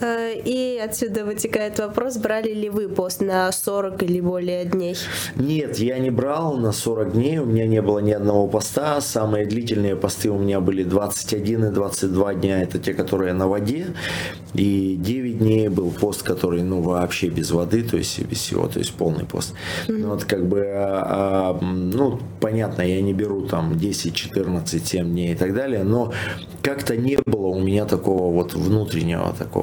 Э, 0.00 0.34
и 0.34 0.78
отсюда 0.78 1.24
вытекает 1.24 1.78
вопрос, 1.78 2.16
брали 2.16 2.52
ли 2.52 2.68
вы 2.68 2.88
пост 2.88 3.20
на 3.20 3.50
40 3.52 4.02
или 4.02 4.20
более 4.20 4.64
дней? 4.64 4.96
Нет, 5.36 5.78
я 5.78 5.98
не 5.98 6.10
брал 6.10 6.56
на 6.56 6.72
40 6.72 7.12
дней, 7.12 7.38
у 7.38 7.44
меня 7.44 7.66
не 7.66 7.80
было 7.82 8.00
ни 8.00 8.12
одного 8.12 8.48
поста. 8.48 9.00
Самые 9.00 9.46
длительные 9.46 9.96
посты 9.96 10.30
у 10.30 10.38
меня 10.38 10.60
были 10.60 10.82
21 10.82 11.66
и 11.66 11.70
22 11.70 12.34
дня, 12.34 12.62
это 12.62 12.78
те, 12.78 12.94
которые 12.94 13.32
на 13.32 13.48
воде. 13.48 13.86
И 14.54 14.96
9 14.96 15.38
дней 15.38 15.68
был 15.68 15.90
пост, 15.90 16.22
который 16.22 16.62
ну 16.62 16.82
вообще 16.82 17.28
без 17.28 17.50
воды, 17.50 17.82
то 17.82 17.96
есть 17.96 18.20
без 18.20 18.38
всего, 18.38 18.66
то 18.66 18.78
есть 18.78 18.92
полный 18.92 19.24
пост. 19.24 19.54
Mm-hmm. 19.88 20.06
Вот 20.06 20.24
как 20.24 20.46
бы, 20.46 20.66
а, 20.66 21.58
а, 21.60 21.64
ну 21.64 22.18
понятно, 22.40 22.82
я 22.82 23.00
не 23.00 23.14
беру 23.14 23.46
там 23.46 23.78
10, 23.78 24.14
14, 24.14 24.86
7 24.86 25.10
дней 25.10 25.32
и 25.32 25.36
так 25.36 25.54
далее, 25.54 25.84
но 25.84 26.12
как-то 26.62 26.96
не 26.96 27.18
было 27.24 27.46
у 27.46 27.60
меня 27.60 27.86
такого 27.86 28.32
вот 28.32 28.54
внутреннего 28.54 29.34
такого 29.38 29.61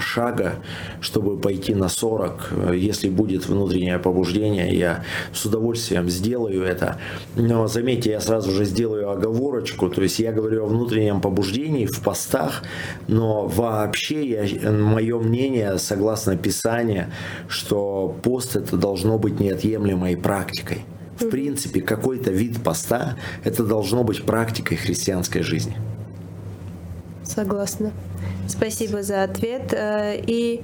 шага, 0.00 0.54
чтобы 1.00 1.38
пойти 1.38 1.74
на 1.74 1.88
40. 1.88 2.52
Если 2.74 3.08
будет 3.08 3.46
внутреннее 3.46 3.98
побуждение, 3.98 4.76
я 4.76 5.04
с 5.32 5.44
удовольствием 5.44 6.08
сделаю 6.08 6.62
это. 6.62 6.98
Но 7.36 7.66
заметьте, 7.68 8.10
я 8.10 8.20
сразу 8.20 8.50
же 8.50 8.64
сделаю 8.64 9.10
оговорочку, 9.10 9.88
то 9.88 10.02
есть 10.02 10.18
я 10.18 10.32
говорю 10.32 10.64
о 10.64 10.66
внутреннем 10.66 11.20
побуждении 11.20 11.86
в 11.86 12.00
постах, 12.00 12.62
но 13.06 13.46
вообще 13.46 14.26
я, 14.28 14.70
мое 14.70 15.18
мнение, 15.18 15.78
согласно 15.78 16.36
Писанию, 16.36 17.06
что 17.48 18.16
пост 18.22 18.56
это 18.56 18.76
должно 18.76 19.18
быть 19.18 19.40
неотъемлемой 19.40 20.16
практикой. 20.16 20.84
В 21.18 21.28
принципе, 21.30 21.80
какой-то 21.80 22.30
вид 22.30 22.62
поста 22.62 23.16
это 23.44 23.64
должно 23.64 24.04
быть 24.04 24.22
практикой 24.22 24.76
христианской 24.76 25.42
жизни. 25.42 25.76
Согласна. 27.24 27.92
Спасибо 28.48 29.02
за 29.02 29.22
ответ. 29.22 29.72
Э, 29.72 30.16
и 30.16 30.62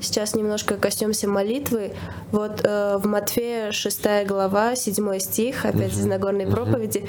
сейчас 0.00 0.34
немножко 0.34 0.76
коснемся 0.76 1.28
молитвы. 1.28 1.92
Вот 2.30 2.60
э, 2.62 2.96
в 2.96 3.06
Матфея 3.06 3.72
6 3.72 4.26
глава, 4.26 4.76
7 4.76 5.18
стих, 5.18 5.64
опять 5.64 5.92
из 5.92 6.06
Нагорной 6.06 6.46
проповеди, 6.46 7.06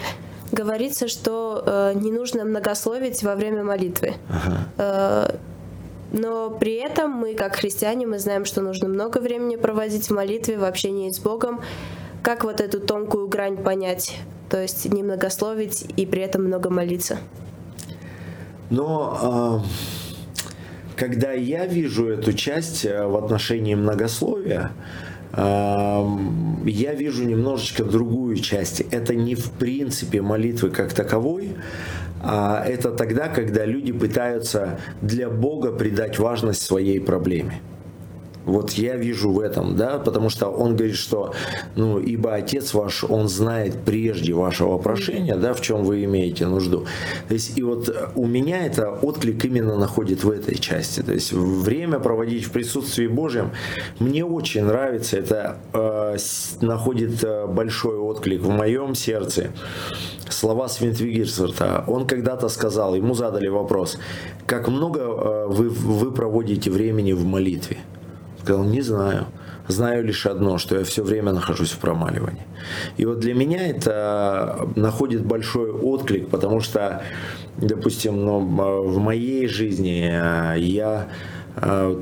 говорится, 0.51 1.07
что 1.07 1.63
э, 1.65 1.93
не 1.95 2.11
нужно 2.11 2.43
многословить 2.43 3.23
во 3.23 3.35
время 3.35 3.63
молитвы. 3.63 4.15
Ага. 4.29 5.39
Но 6.11 6.49
при 6.49 6.73
этом 6.73 7.11
мы, 7.11 7.35
как 7.35 7.55
христиане, 7.55 8.07
мы 8.07 8.17
знаем, 8.17 8.43
что 8.43 8.61
нужно 8.61 8.87
много 8.87 9.19
времени 9.19 9.57
проводить 9.57 10.07
в 10.07 10.11
молитве, 10.11 10.57
в 10.57 10.63
общении 10.63 11.11
с 11.11 11.19
Богом. 11.19 11.61
Как 12.23 12.43
вот 12.43 12.61
эту 12.61 12.79
тонкую 12.79 13.27
грань 13.27 13.57
понять? 13.57 14.17
То 14.49 14.59
есть 14.59 14.91
не 14.91 15.03
многословить 15.03 15.85
и 15.97 16.07
при 16.07 16.23
этом 16.23 16.45
много 16.45 16.71
молиться. 16.71 17.19
Но 18.69 19.63
э, 19.63 20.95
когда 20.95 21.31
я 21.31 21.65
вижу 21.65 22.07
эту 22.07 22.33
часть 22.33 22.85
э, 22.85 23.05
в 23.05 23.15
отношении 23.15 23.75
многословия, 23.75 24.71
э, 25.33 26.07
я 26.65 26.93
вижу 26.93 27.23
немножечко 27.23 27.83
другую 27.83 28.37
часть. 28.37 28.81
Это 28.91 29.15
не 29.15 29.35
в 29.35 29.51
принципе 29.51 30.21
молитвы 30.21 30.69
как 30.69 30.93
таковой, 30.93 31.55
а 32.21 32.63
это 32.65 32.91
тогда, 32.91 33.27
когда 33.27 33.65
люди 33.65 33.91
пытаются 33.91 34.79
для 35.01 35.29
Бога 35.29 35.71
придать 35.71 36.19
важность 36.19 36.61
своей 36.61 36.99
проблеме. 36.99 37.61
Вот 38.49 38.71
я 38.71 38.95
вижу 38.95 39.31
в 39.31 39.39
этом, 39.39 39.75
да, 39.75 39.99
потому 39.99 40.29
что 40.29 40.47
он 40.47 40.75
говорит, 40.75 40.95
что, 40.95 41.33
ну, 41.75 41.99
ибо 41.99 42.33
Отец 42.33 42.73
ваш, 42.73 43.03
он 43.03 43.27
знает 43.27 43.75
прежде 43.85 44.33
вашего 44.33 44.77
прошения, 44.77 45.35
да, 45.35 45.53
в 45.53 45.61
чем 45.61 45.83
вы 45.83 46.03
имеете 46.03 46.45
нужду. 46.47 46.85
То 47.27 47.33
есть, 47.33 47.57
и 47.57 47.63
вот 47.63 48.11
у 48.15 48.25
меня 48.25 48.65
это 48.65 48.91
отклик 48.91 49.45
именно 49.45 49.77
находит 49.77 50.23
в 50.23 50.29
этой 50.29 50.57
части. 50.57 51.01
То 51.01 51.13
есть, 51.13 51.31
время 51.31 51.99
проводить 51.99 52.45
в 52.45 52.51
присутствии 52.51 53.07
Божьем 53.07 53.51
мне 53.99 54.25
очень 54.25 54.63
нравится, 54.63 55.17
это 55.17 55.57
э, 55.73 56.17
находит 56.61 57.23
э, 57.23 57.47
большой 57.47 57.97
отклик 57.97 58.41
в 58.41 58.49
моем 58.49 58.95
сердце. 58.95 59.51
Слова 60.29 60.67
Свинтвигерсверта. 60.67 61.83
Он 61.87 62.05
когда-то 62.07 62.49
сказал, 62.49 62.95
ему 62.95 63.13
задали 63.13 63.47
вопрос, 63.47 63.97
как 64.45 64.67
много 64.67 64.99
э, 65.01 65.47
вы, 65.47 65.69
вы 65.69 66.11
проводите 66.11 66.71
времени 66.71 67.13
в 67.13 67.25
молитве? 67.25 67.77
Сказал, 68.49 68.65
не 68.65 68.81
знаю. 68.81 69.27
Знаю 69.67 70.03
лишь 70.03 70.25
одно, 70.25 70.57
что 70.57 70.79
я 70.79 70.83
все 70.83 71.03
время 71.03 71.33
нахожусь 71.33 71.69
в 71.69 71.77
промаливании. 71.77 72.41
И 72.97 73.05
вот 73.05 73.19
для 73.19 73.35
меня 73.35 73.67
это 73.67 74.67
находит 74.75 75.23
большой 75.23 75.69
отклик, 75.69 76.29
потому 76.29 76.59
что, 76.59 77.03
допустим, 77.57 78.25
ну, 78.25 78.39
в 78.39 78.97
моей 78.97 79.47
жизни 79.47 80.09
э, 80.11 80.59
я 80.59 81.05
э, 81.05 81.38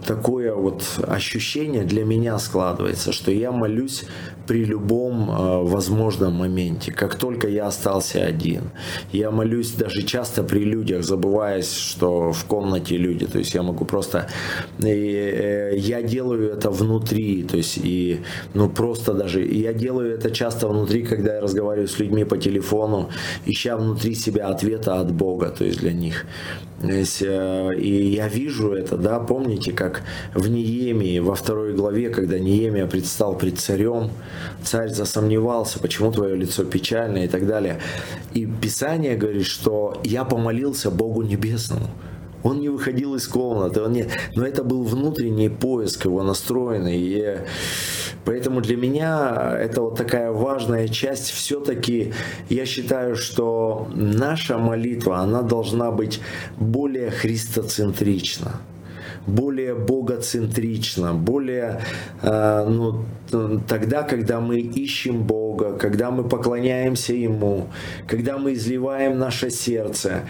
такое 0.05 0.53
вот 0.53 0.83
ощущение 1.07 1.83
для 1.83 2.05
меня 2.05 2.37
складывается, 2.39 3.11
что 3.11 3.31
я 3.31 3.51
молюсь 3.51 4.05
при 4.47 4.63
любом 4.65 5.29
э, 5.29 5.63
возможном 5.63 6.33
моменте, 6.33 6.91
как 6.91 7.15
только 7.15 7.47
я 7.47 7.67
остался 7.67 8.25
один. 8.25 8.61
Я 9.11 9.29
молюсь 9.29 9.71
даже 9.71 10.03
часто 10.03 10.43
при 10.43 10.63
людях, 10.63 11.03
забываясь, 11.03 11.73
что 11.73 12.31
в 12.31 12.45
комнате 12.45 12.97
люди. 12.97 13.27
То 13.27 13.39
есть 13.39 13.53
я 13.53 13.61
могу 13.61 13.85
просто... 13.85 14.27
И, 14.79 14.83
э, 14.83 15.77
я 15.77 16.01
делаю 16.01 16.53
это 16.53 16.71
внутри, 16.71 17.43
то 17.43 17.57
есть 17.57 17.77
и 17.77 18.21
ну 18.53 18.69
просто 18.69 19.13
даже... 19.13 19.41
Я 19.45 19.73
делаю 19.73 20.13
это 20.13 20.31
часто 20.31 20.67
внутри, 20.67 21.03
когда 21.03 21.35
я 21.35 21.41
разговариваю 21.41 21.87
с 21.87 21.99
людьми 21.99 22.23
по 22.23 22.37
телефону, 22.37 23.09
ища 23.45 23.75
внутри 23.77 24.15
себя 24.15 24.47
ответа 24.47 24.99
от 24.99 25.11
Бога, 25.11 25.49
то 25.49 25.65
есть 25.65 25.79
для 25.79 25.93
них. 25.93 26.25
Э, 26.81 27.73
и 27.75 28.15
я 28.15 28.27
вижу 28.27 28.73
это, 28.73 28.97
да, 28.97 29.19
помните, 29.19 29.71
как 29.71 30.03
в 30.33 30.47
Неемии, 30.47 31.19
во 31.19 31.33
второй 31.33 31.73
главе, 31.73 32.09
когда 32.09 32.37
Неемия 32.37 32.85
предстал 32.85 33.35
пред 33.35 33.59
царем, 33.59 34.11
царь 34.63 34.89
засомневался, 34.89 35.79
почему 35.79 36.11
твое 36.11 36.35
лицо 36.35 36.63
печальное 36.63 37.25
и 37.25 37.27
так 37.27 37.47
далее. 37.47 37.79
И 38.33 38.45
Писание 38.45 39.15
говорит, 39.15 39.45
что 39.45 39.99
я 40.03 40.23
помолился 40.23 40.91
Богу 40.91 41.23
Небесному. 41.23 41.89
Он 42.47 42.61
не 42.61 42.69
выходил 42.69 43.15
из 43.15 43.27
комнаты, 43.27 43.81
он 43.81 43.91
не... 43.91 44.05
но 44.35 44.45
это 44.45 44.63
был 44.63 44.83
внутренний 44.83 45.49
поиск 45.49 46.05
его 46.05 46.23
настроенный. 46.23 46.97
И 46.97 47.37
поэтому 48.23 48.61
для 48.61 48.77
меня 48.77 49.57
это 49.59 49.81
вот 49.81 49.97
такая 49.97 50.31
важная 50.31 50.87
часть. 50.87 51.29
Все-таки 51.29 52.13
я 52.49 52.65
считаю, 52.65 53.17
что 53.17 53.89
наша 53.93 54.57
молитва, 54.57 55.17
она 55.17 55.41
должна 55.41 55.91
быть 55.91 56.21
более 56.57 57.11
христоцентрична 57.11 58.61
более 59.27 59.75
богоцентрично, 59.75 61.13
более 61.13 61.81
э, 62.21 62.65
ну, 62.67 63.05
тогда, 63.67 64.03
когда 64.03 64.39
мы 64.39 64.59
ищем 64.59 65.23
Бога, 65.23 65.73
когда 65.73 66.11
мы 66.11 66.23
поклоняемся 66.23 67.13
Ему, 67.13 67.67
когда 68.07 68.37
мы 68.37 68.53
изливаем 68.53 69.19
наше 69.19 69.49
сердце. 69.49 70.21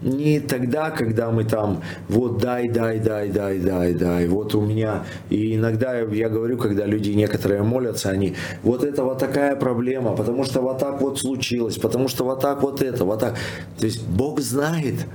Не 0.00 0.40
тогда, 0.40 0.90
когда 0.90 1.30
мы 1.30 1.44
там 1.44 1.82
вот 2.08 2.38
дай, 2.38 2.68
дай, 2.68 2.98
дай, 2.98 3.28
дай, 3.28 3.58
дай, 3.58 3.92
дай. 3.92 4.26
Вот 4.26 4.54
у 4.54 4.60
меня, 4.60 5.04
и 5.30 5.56
иногда 5.56 5.98
я 5.98 6.28
говорю, 6.28 6.56
когда 6.56 6.86
люди 6.86 7.10
некоторые 7.10 7.62
молятся, 7.62 8.10
они, 8.10 8.34
вот 8.62 8.84
это 8.84 9.04
вот 9.04 9.18
такая 9.18 9.56
проблема, 9.56 10.16
потому 10.16 10.44
что 10.44 10.60
вот 10.60 10.78
так 10.78 11.00
вот 11.00 11.18
случилось, 11.18 11.76
потому 11.76 12.08
что 12.08 12.24
вот 12.24 12.40
так 12.40 12.62
вот 12.62 12.82
это, 12.82 13.04
вот 13.04 13.20
так. 13.20 13.34
То 13.78 13.86
есть 13.86 14.06
Бог 14.06 14.40
знает, 14.40 15.06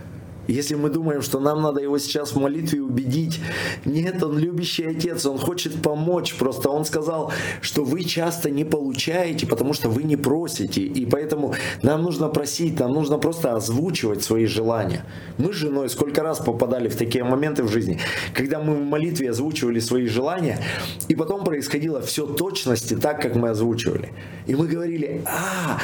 если 0.51 0.75
мы 0.75 0.89
думаем, 0.89 1.22
что 1.22 1.39
нам 1.39 1.62
надо 1.62 1.81
его 1.81 1.98
сейчас 1.98 2.34
в 2.34 2.39
молитве 2.39 2.81
убедить, 2.81 3.39
нет, 3.86 4.22
он 4.24 4.38
любящий 4.38 4.86
отец, 4.86 5.25
он 5.25 5.38
хочет 5.38 5.81
помочь. 5.81 6.36
Просто 6.36 6.70
он 6.70 6.86
сказал, 6.86 7.31
что 7.62 7.84
вы 7.84 8.03
часто 8.03 8.50
не 8.50 8.65
получаете, 8.65 9.48
потому 9.48 9.74
что 9.74 9.89
вы 9.89 10.03
не 10.03 10.17
просите. 10.17 10.81
И 10.81 11.05
поэтому 11.05 11.55
нам 11.81 12.03
нужно 12.03 12.27
просить, 12.29 12.79
нам 12.79 12.93
нужно 12.93 13.17
просто 13.17 13.55
озвучивать 13.55 14.24
свои 14.24 14.46
желания. 14.46 15.05
Мы 15.38 15.53
с 15.53 15.55
женой 15.55 15.89
сколько 15.89 16.24
раз 16.24 16.39
попадали 16.39 16.89
в 16.89 16.96
такие 16.96 17.24
моменты 17.24 17.63
в 17.63 17.70
жизни, 17.70 18.00
когда 18.34 18.60
мы 18.60 18.75
в 18.75 18.84
молитве 18.84 19.29
озвучивали 19.29 19.79
свои 19.79 20.08
желания, 20.08 20.60
и 21.08 21.15
потом 21.15 21.43
происходило 21.43 22.01
все 22.01 22.25
точности 22.25 22.96
так, 22.96 23.22
как 23.22 23.36
мы 23.36 23.50
озвучивали. 23.50 24.10
И 24.48 24.55
мы 24.55 24.67
говорили, 24.67 25.22
а, 25.25 25.79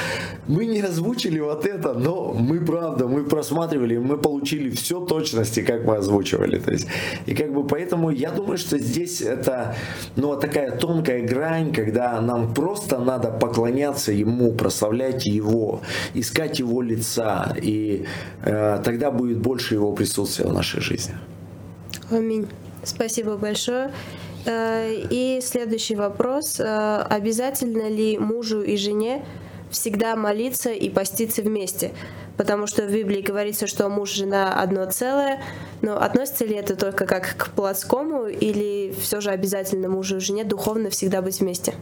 мы 0.48 0.66
не 0.66 0.82
озвучили 0.82 1.40
вот 1.40 1.66
это, 1.66 1.94
но 1.94 2.34
мы 2.34 2.60
правда, 2.60 3.08
мы 3.08 3.24
просматривали, 3.24 3.98
мы 3.98 4.18
получили 4.18 4.57
получили 4.58 4.70
все 4.70 5.00
точности, 5.00 5.62
как 5.62 5.86
мы 5.86 5.98
озвучивали. 5.98 6.60
То 6.60 6.72
есть, 6.72 6.88
и 7.26 7.36
как 7.36 7.54
бы 7.54 7.68
поэтому 7.68 8.10
я 8.12 8.32
думаю, 8.32 8.58
что 8.58 8.78
здесь 8.78 9.22
это 9.22 9.76
ну, 10.16 10.36
такая 10.36 10.72
тонкая 10.72 11.28
грань, 11.28 11.74
когда 11.74 12.22
нам 12.22 12.54
просто 12.54 13.00
надо 13.00 13.30
поклоняться 13.30 14.12
Ему, 14.12 14.54
прославлять 14.54 15.26
Его, 15.26 15.82
искать 16.16 16.60
Его 16.60 16.82
лица, 16.82 17.56
и 17.62 18.06
э, 18.44 18.82
тогда 18.84 19.12
будет 19.12 19.38
больше 19.38 19.76
Его 19.76 19.94
присутствия 19.94 20.48
в 20.48 20.54
нашей 20.54 20.82
жизни. 20.82 21.16
Аминь. 22.12 22.48
Спасибо 22.84 23.38
большое. 23.38 23.92
Э, 24.46 24.94
и 25.12 25.42
следующий 25.42 25.96
вопрос. 25.96 26.60
Э, 26.60 27.06
обязательно 27.10 27.90
ли 27.90 28.18
мужу 28.18 28.62
и 28.62 28.78
жене 28.78 29.22
всегда 29.70 30.16
молиться 30.16 30.72
и 30.72 30.90
поститься 30.90 31.42
вместе? 31.42 31.92
Потому 32.38 32.68
что 32.68 32.84
в 32.84 32.92
Библии 32.92 33.22
говорится, 33.22 33.68
что 33.68 33.90
муж 33.90 34.14
и 34.14 34.20
жена 34.20 34.62
одно 34.62 34.86
целое, 34.90 35.42
но 35.82 36.00
относится 36.00 36.46
ли 36.46 36.56
это 36.56 36.76
только 36.76 37.06
как 37.06 37.36
к 37.36 37.50
плотскому 37.50 38.28
или 38.28 38.94
все 39.02 39.20
же 39.20 39.32
обязательно 39.32 39.90
мужу 39.90 40.18
и 40.18 40.20
жене 40.20 40.44
духовно 40.44 40.90
всегда 40.90 41.22
быть 41.22 41.40
вместе? 41.42 41.74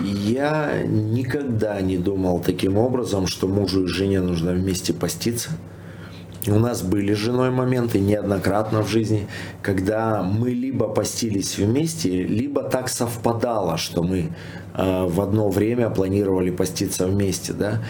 Я 0.00 0.82
никогда 0.84 1.80
не 1.80 1.96
думал 1.96 2.40
таким 2.40 2.76
образом, 2.76 3.26
что 3.26 3.48
мужу 3.48 3.84
и 3.84 3.88
жене 3.88 4.20
нужно 4.20 4.52
вместе 4.52 4.92
поститься. 4.92 5.50
У 6.48 6.58
нас 6.60 6.82
были 6.82 7.12
с 7.12 7.18
женой 7.18 7.50
моменты 7.50 7.98
неоднократно 7.98 8.82
в 8.82 8.88
жизни, 8.88 9.26
когда 9.62 10.22
мы 10.22 10.50
либо 10.50 10.86
постились 10.86 11.58
вместе, 11.58 12.22
либо 12.22 12.62
так 12.62 12.88
совпадало, 12.88 13.78
что 13.78 14.04
мы 14.04 14.30
э, 14.74 15.06
в 15.06 15.20
одно 15.20 15.48
время 15.48 15.90
планировали 15.90 16.50
поститься 16.50 17.08
вместе, 17.08 17.52
да. 17.52 17.82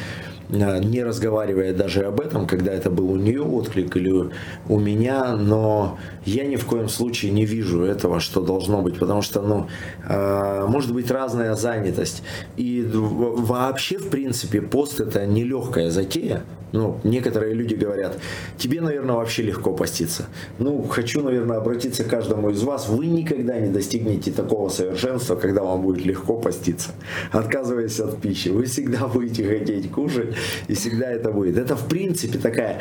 Э, 0.49 0.79
не 0.79 1.03
разговаривая 1.03 1.73
даже 1.73 2.05
об 2.05 2.21
этом, 2.21 2.47
когда 2.47 2.73
это 2.73 2.91
был 2.91 3.11
у 3.11 3.17
нее 3.17 3.43
отклик 3.43 3.97
или 3.97 4.31
у 4.69 4.79
меня, 4.79 5.37
но 5.37 5.99
я 6.25 6.45
ни 6.45 6.57
в 6.57 6.65
коем 6.67 6.89
случае 6.89 7.33
не 7.33 7.45
вижу 7.45 7.83
этого, 7.83 8.21
что 8.21 8.41
должно 8.41 8.83
быть, 8.83 8.99
потому 8.99 9.23
что, 9.23 9.43
ну, 9.43 9.69
э, 10.09 10.67
может 10.69 10.93
быть 10.93 11.11
разная 11.11 11.55
занятость. 11.55 12.23
И 12.57 12.89
вообще, 12.93 13.99
в 13.99 14.09
принципе, 14.09 14.61
пост 14.61 15.01
это 15.01 15.27
нелегкая 15.27 15.91
затея, 15.91 16.43
ну, 16.73 17.01
некоторые 17.05 17.55
люди 17.55 17.75
говорят, 17.75 18.19
тебе, 18.59 18.81
наверное, 18.81 19.17
вообще 19.17 19.43
легко 19.43 19.73
поститься. 19.73 20.27
Ну, 20.59 20.83
хочу, 20.83 21.23
наверное, 21.23 21.59
обратиться 21.59 22.05
к 22.05 22.09
каждому 22.09 22.51
из 22.51 22.63
вас. 22.63 22.89
Вы 22.89 23.07
никогда 23.07 23.59
не 23.59 23.71
достигнете 23.71 24.33
такого 24.33 24.69
совершенства, 24.69 25.37
когда 25.37 25.63
вам 25.63 25.83
будет 25.83 26.05
легко 26.05 26.37
поститься, 26.37 26.91
отказываясь 27.31 27.99
от 28.01 28.21
пищи. 28.21 28.49
Вы 28.49 28.65
всегда 28.65 29.07
будете 29.07 29.47
хотеть 29.49 29.91
кушать, 29.91 30.36
и 30.69 30.75
всегда 30.75 31.11
это 31.11 31.31
будет. 31.31 31.59
Это, 31.59 31.77
в 31.77 31.89
принципе, 31.89 32.39
такая... 32.39 32.81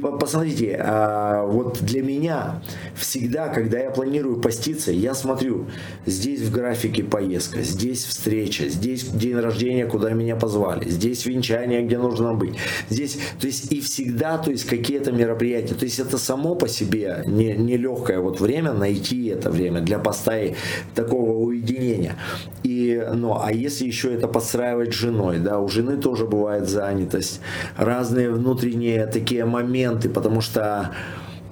Посмотрите, 0.00 0.80
а, 0.82 1.44
вот 1.46 1.78
для 1.80 2.02
меня 2.02 2.62
всегда, 2.94 3.48
когда 3.48 3.78
я 3.78 3.90
планирую 3.90 4.40
поститься, 4.40 4.92
я 4.92 5.14
смотрю, 5.14 5.66
здесь 6.04 6.42
в 6.42 6.52
графике 6.52 7.04
поездка, 7.04 7.62
здесь 7.62 8.04
встреча, 8.04 8.68
здесь 8.68 9.04
день 9.04 9.36
рождения, 9.36 9.86
куда 9.86 10.10
меня 10.10 10.36
позвали, 10.36 10.88
здесь 10.88 11.24
венчание, 11.26 11.82
где 11.82 11.98
нужно 11.98 12.34
быть, 12.34 12.56
здесь, 12.90 13.18
то 13.40 13.46
есть 13.46 13.72
и 13.72 13.80
всегда, 13.80 14.38
то 14.38 14.50
есть 14.50 14.64
какие-то 14.64 15.12
мероприятия, 15.12 15.74
то 15.74 15.84
есть 15.84 15.98
это 15.98 16.18
само 16.18 16.54
по 16.54 16.68
себе 16.68 17.22
не, 17.26 17.54
не 17.54 17.76
легкое 17.76 18.20
вот 18.20 18.40
время 18.40 18.72
найти 18.72 19.26
это 19.26 19.50
время 19.50 19.80
для 19.80 19.98
поста 19.98 20.38
и 20.38 20.54
такого 20.94 21.32
уединения. 21.32 22.16
И, 22.62 23.02
ну, 23.14 23.38
а 23.40 23.52
если 23.52 23.86
еще 23.86 24.12
это 24.12 24.28
подстраивать 24.28 24.92
с 24.92 24.96
женой, 24.96 25.38
да, 25.38 25.60
у 25.60 25.68
жены 25.68 25.96
тоже 25.96 26.26
бывает 26.26 26.68
занятость, 26.68 27.40
разные 27.76 28.30
внутренние 28.30 29.06
такие 29.06 29.44
моменты, 29.44 29.85
потому 30.08 30.40
что 30.40 30.94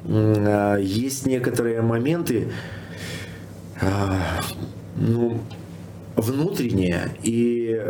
э, 0.07 0.79
есть 0.81 1.27
некоторые 1.27 1.83
моменты, 1.83 2.49
э, 3.81 3.87
ну, 4.97 5.40
внутренние, 6.16 7.11
и 7.23 7.81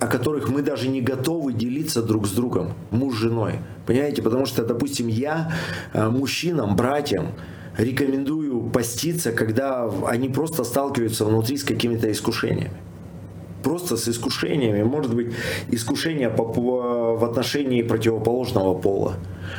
о 0.00 0.06
которых 0.06 0.48
мы 0.48 0.62
даже 0.62 0.88
не 0.88 1.00
готовы 1.00 1.52
делиться 1.52 2.02
друг 2.02 2.26
с 2.26 2.30
другом, 2.30 2.74
муж 2.90 3.14
с 3.14 3.18
женой. 3.18 3.54
Понимаете? 3.86 4.22
Потому 4.22 4.46
что, 4.46 4.64
допустим, 4.64 5.06
я 5.06 5.52
э, 5.92 6.08
мужчинам, 6.08 6.76
братьям 6.76 7.28
рекомендую 7.76 8.62
поститься, 8.70 9.30
когда 9.32 9.88
они 10.06 10.28
просто 10.28 10.64
сталкиваются 10.64 11.24
внутри 11.24 11.56
с 11.56 11.64
какими-то 11.64 12.10
искушениями 12.10 12.72
просто 13.68 13.96
с 13.96 14.08
искушениями. 14.08 14.82
Может 14.82 15.14
быть, 15.14 15.26
искушение 15.70 16.30
в 16.30 17.24
отношении 17.24 17.82
противоположного 17.82 18.74
пола. 18.74 19.14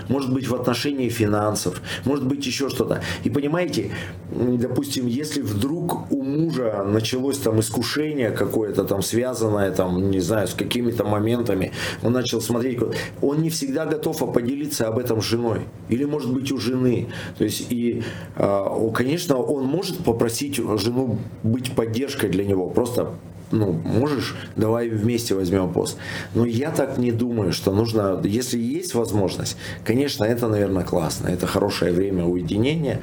Может 0.08 0.34
быть, 0.34 0.48
в 0.48 0.56
отношении 0.56 1.10
финансов. 1.10 1.82
Может 2.06 2.26
быть, 2.26 2.46
еще 2.48 2.70
что-то. 2.70 3.02
И 3.24 3.30
понимаете, 3.30 3.92
допустим, 4.32 5.06
если 5.06 5.42
вдруг 5.42 6.12
у 6.12 6.24
мужа 6.24 6.84
началось 6.88 7.38
там 7.38 7.60
искушение 7.60 8.32
какое-то 8.32 8.84
там 8.84 9.02
связанное 9.02 9.72
там, 9.72 10.10
не 10.10 10.22
знаю, 10.22 10.48
с 10.48 10.54
какими-то 10.54 11.04
моментами, 11.04 11.72
он 12.04 12.14
начал 12.14 12.42
смотреть, 12.42 12.80
он 13.22 13.42
не 13.42 13.50
всегда 13.50 13.86
готов 13.86 14.34
поделиться 14.34 14.88
об 14.88 14.98
этом 14.98 15.22
с 15.22 15.26
женой. 15.26 15.60
Или, 15.90 16.06
может 16.06 16.34
быть, 16.34 16.52
у 16.52 16.58
жены. 16.58 17.08
То 17.38 17.44
есть, 17.44 17.68
и, 17.72 18.02
а, 18.36 18.90
конечно, 18.92 19.38
он 19.38 19.66
может 19.66 19.98
попросить 19.98 20.56
жену 20.56 21.18
быть 21.44 21.76
поддержкой 21.76 22.30
для 22.30 22.46
него. 22.46 22.70
Просто 22.70 23.12
ну, 23.52 23.72
можешь, 23.72 24.36
давай 24.56 24.90
вместе 24.90 25.36
возьмем 25.36 25.72
пост. 25.74 25.98
Но 26.36 26.46
я 26.46 26.72
так 26.72 26.98
не 26.98 27.12
думаю, 27.12 27.52
что 27.54 27.72
нужно, 27.72 28.22
если 28.24 28.60
есть 28.60 28.94
возможность, 28.94 29.58
конечно, 29.84 30.24
это, 30.24 30.48
наверное, 30.48 30.84
классно. 30.84 31.28
Это 31.28 31.48
хорошее 31.48 31.92
время 31.92 32.26
уединения. 32.26 33.02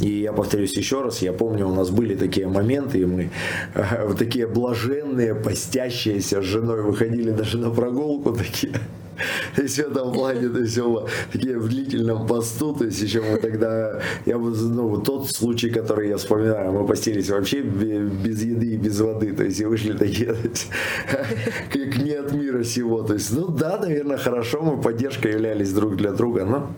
И 0.00 0.20
я 0.20 0.32
повторюсь 0.32 0.76
еще 0.76 1.02
раз, 1.02 1.22
я 1.22 1.32
помню, 1.32 1.66
у 1.68 1.74
нас 1.74 1.90
были 1.90 2.14
такие 2.14 2.46
моменты, 2.46 3.00
и 3.00 3.04
мы 3.04 3.30
э, 3.74 4.14
такие 4.18 4.46
блаженные, 4.46 5.34
постящиеся 5.34 6.42
с 6.42 6.44
женой 6.44 6.82
выходили 6.82 7.30
даже 7.30 7.58
на 7.58 7.70
прогулку 7.70 8.32
такие. 8.32 8.74
То 9.56 9.62
есть 9.62 9.76
в 9.76 9.80
этом 9.80 10.12
плане, 10.12 10.48
то 10.48 10.60
есть 10.60 10.78
оба 10.78 11.08
такие 11.32 11.58
в 11.58 11.68
длительном 11.68 12.26
посту, 12.26 12.74
то 12.74 12.84
есть 12.84 13.00
еще 13.00 13.20
мы 13.20 13.38
тогда, 13.38 14.00
я 14.26 14.38
бы, 14.38 14.50
ну, 14.50 15.00
тот 15.00 15.30
случай, 15.30 15.70
который 15.70 16.08
я 16.08 16.16
вспоминаю, 16.16 16.72
мы 16.72 16.86
постились 16.86 17.30
вообще 17.30 17.62
без 17.62 18.42
еды 18.42 18.66
и 18.66 18.76
без 18.76 19.00
воды, 19.00 19.32
то 19.32 19.44
есть 19.44 19.60
и 19.60 19.64
вышли 19.64 19.92
такие, 19.92 20.36
есть, 20.44 20.68
как 21.72 21.98
не 21.98 22.12
от 22.12 22.32
мира 22.32 22.64
сего, 22.64 23.02
то 23.02 23.14
есть, 23.14 23.32
ну 23.32 23.48
да, 23.48 23.78
наверное, 23.78 24.18
хорошо, 24.18 24.62
мы 24.62 24.80
поддержкой 24.80 25.32
являлись 25.32 25.72
друг 25.72 25.96
для 25.96 26.12
друга, 26.12 26.44
но 26.44 26.70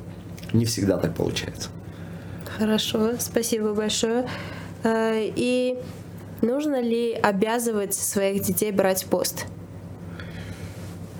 не 0.52 0.64
всегда 0.64 0.98
так 0.98 1.14
получается. 1.14 1.68
Хорошо, 2.58 3.12
спасибо 3.18 3.72
большое. 3.72 4.28
Э, 4.82 5.30
и 5.36 5.78
нужно 6.42 6.80
ли 6.80 7.12
обязывать 7.12 7.94
своих 7.94 8.42
детей 8.42 8.72
брать 8.72 9.06
пост? 9.06 9.46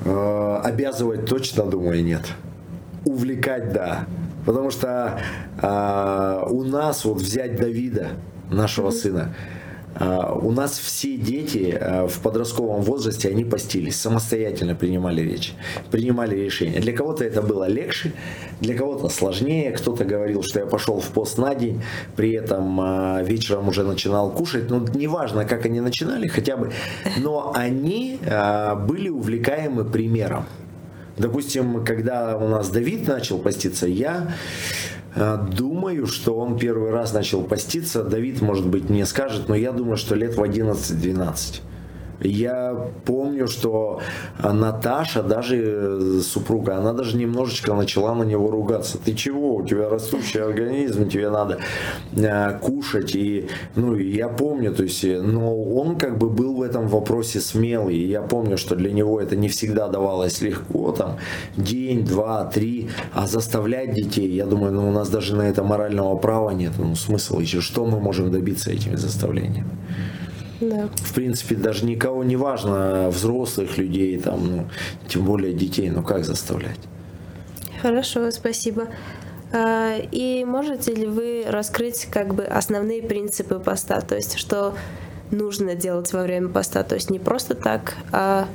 Э, 0.05 0.61
обязывать 0.65 1.27
точно, 1.27 1.65
думаю, 1.65 2.05
нет. 2.05 2.23
Увлекать, 3.05 3.73
да. 3.73 4.07
Потому 4.47 4.71
что 4.71 5.21
э, 5.61 6.43
у 6.49 6.65
нас, 6.65 7.05
вот 7.05 7.21
взять 7.21 7.57
Давида, 7.57 8.09
нашего 8.51 8.91
сына, 8.91 9.35
у 9.99 10.53
нас 10.53 10.79
все 10.79 11.17
дети 11.17 11.77
а, 11.81 12.07
в 12.07 12.21
подростковом 12.21 12.83
возрасте, 12.83 13.29
они 13.29 13.45
постились, 13.45 14.01
самостоятельно 14.01 14.75
принимали 14.75 15.23
речь, 15.23 15.55
принимали 15.91 16.37
решения. 16.37 16.81
Для 16.81 16.93
кого-то 16.93 17.25
это 17.25 17.43
было 17.43 17.67
легче, 17.67 18.13
для 18.61 18.77
кого-то 18.77 19.09
сложнее. 19.09 19.73
Кто-то 19.73 20.05
говорил, 20.05 20.43
что 20.43 20.61
я 20.61 20.67
пошел 20.67 21.01
в 21.01 21.09
пост 21.09 21.39
на 21.39 21.55
день, 21.55 21.83
при 22.17 22.33
этом 22.33 22.81
а, 22.81 23.23
вечером 23.23 23.69
уже 23.69 23.83
начинал 23.83 24.31
кушать. 24.31 24.71
Ну, 24.71 24.87
неважно, 24.95 25.45
как 25.45 25.67
они 25.67 25.81
начинали, 25.81 26.29
хотя 26.29 26.57
бы. 26.57 26.71
Но 27.19 27.53
они 27.55 28.19
были 28.87 29.09
увлекаемы 29.09 29.85
примером. 29.85 30.47
Допустим, 31.17 31.85
когда 31.85 32.39
у 32.39 32.49
нас 32.49 32.71
Давид 32.71 33.07
начал 33.07 33.39
поститься, 33.39 33.87
я 33.87 34.33
думаю, 35.15 36.07
что 36.07 36.37
он 36.37 36.59
первый 36.59 36.91
раз 36.91 37.13
начал 37.13 37.43
поститься. 37.43 38.05
Давид, 38.05 38.41
может 38.41 38.67
быть, 38.67 38.91
не 38.91 39.05
скажет, 39.07 39.49
но 39.49 39.55
я 39.55 39.73
думаю, 39.73 39.97
что 39.97 40.15
лет 40.15 40.37
в 40.37 40.43
11-12. 40.43 41.61
Я 42.23 42.89
помню, 43.07 43.49
что 43.49 44.01
Наташа, 44.43 45.23
даже 45.23 45.57
э, 45.57 46.21
супруга, 46.23 46.77
она 46.77 46.93
даже 46.93 47.17
немножечко 47.17 47.75
начала 47.75 48.15
на 48.15 48.25
него 48.25 48.51
ругаться. 48.51 48.99
Ты 48.99 49.15
чего? 49.15 49.57
У 49.57 49.67
тебя 49.67 49.89
растущий 49.89 50.43
организм, 50.43 51.09
тебе 51.09 51.31
надо 51.31 51.59
э, 52.13 52.59
кушать. 52.61 53.15
И, 53.15 53.49
ну, 53.75 53.97
я 53.97 54.29
помню, 54.29 54.75
то 54.75 54.83
есть, 54.83 55.03
э, 55.05 55.21
но 55.23 55.57
он 55.63 55.97
как 55.97 56.19
бы 56.19 56.29
был 56.29 56.57
в 56.57 56.63
этом 56.63 56.89
вопросе 56.89 57.41
смелый. 57.41 57.97
И 57.97 58.07
я 58.07 58.21
помню, 58.21 58.59
что 58.59 58.77
для 58.77 58.93
него 58.93 59.19
это 59.21 59.35
не 59.35 59.49
всегда 59.49 59.89
давалось 59.89 60.43
легко, 60.43 60.93
там, 60.93 61.17
день, 61.57 62.05
два, 62.05 62.45
три, 62.45 62.91
а 63.15 63.27
заставлять 63.27 63.95
детей, 63.95 64.29
я 64.29 64.45
думаю, 64.45 64.73
ну, 64.73 64.89
у 64.89 64.93
нас 64.93 65.09
даже 65.09 65.35
на 65.35 65.43
это 65.43 65.63
морального 65.63 66.17
права 66.17 66.51
нет. 66.51 66.73
Ну, 66.79 66.95
смысл 66.97 67.41
еще, 67.41 67.61
что 67.61 67.87
мы 67.87 67.99
можем 67.99 68.31
добиться 68.31 68.71
этими 68.71 68.97
заставлениями? 68.97 69.71
Да. 70.61 70.89
В 70.97 71.15
принципе, 71.15 71.55
даже 71.55 71.85
никого 71.87 72.23
не 72.23 72.37
важно, 72.37 73.09
взрослых 73.11 73.79
людей, 73.79 74.19
там, 74.19 74.57
ну, 74.57 74.69
тем 75.09 75.25
более 75.25 75.55
детей, 75.55 75.91
ну 75.91 76.03
как 76.03 76.25
заставлять? 76.25 76.79
Хорошо, 77.81 78.31
спасибо. 78.31 78.89
А, 79.53 79.97
и 80.13 80.45
можете 80.45 80.95
ли 80.95 81.07
вы 81.07 81.45
раскрыть 81.47 82.07
как 82.07 82.35
бы 82.35 82.45
основные 82.45 83.03
принципы 83.03 83.59
поста, 83.59 84.01
то 84.01 84.15
есть 84.15 84.37
что 84.39 84.75
нужно 85.31 85.75
делать 85.75 86.13
во 86.13 86.23
время 86.23 86.49
поста, 86.49 86.83
то 86.83 86.95
есть 86.95 87.11
не 87.11 87.19
просто 87.19 87.55
так, 87.55 87.97
а 88.13 88.47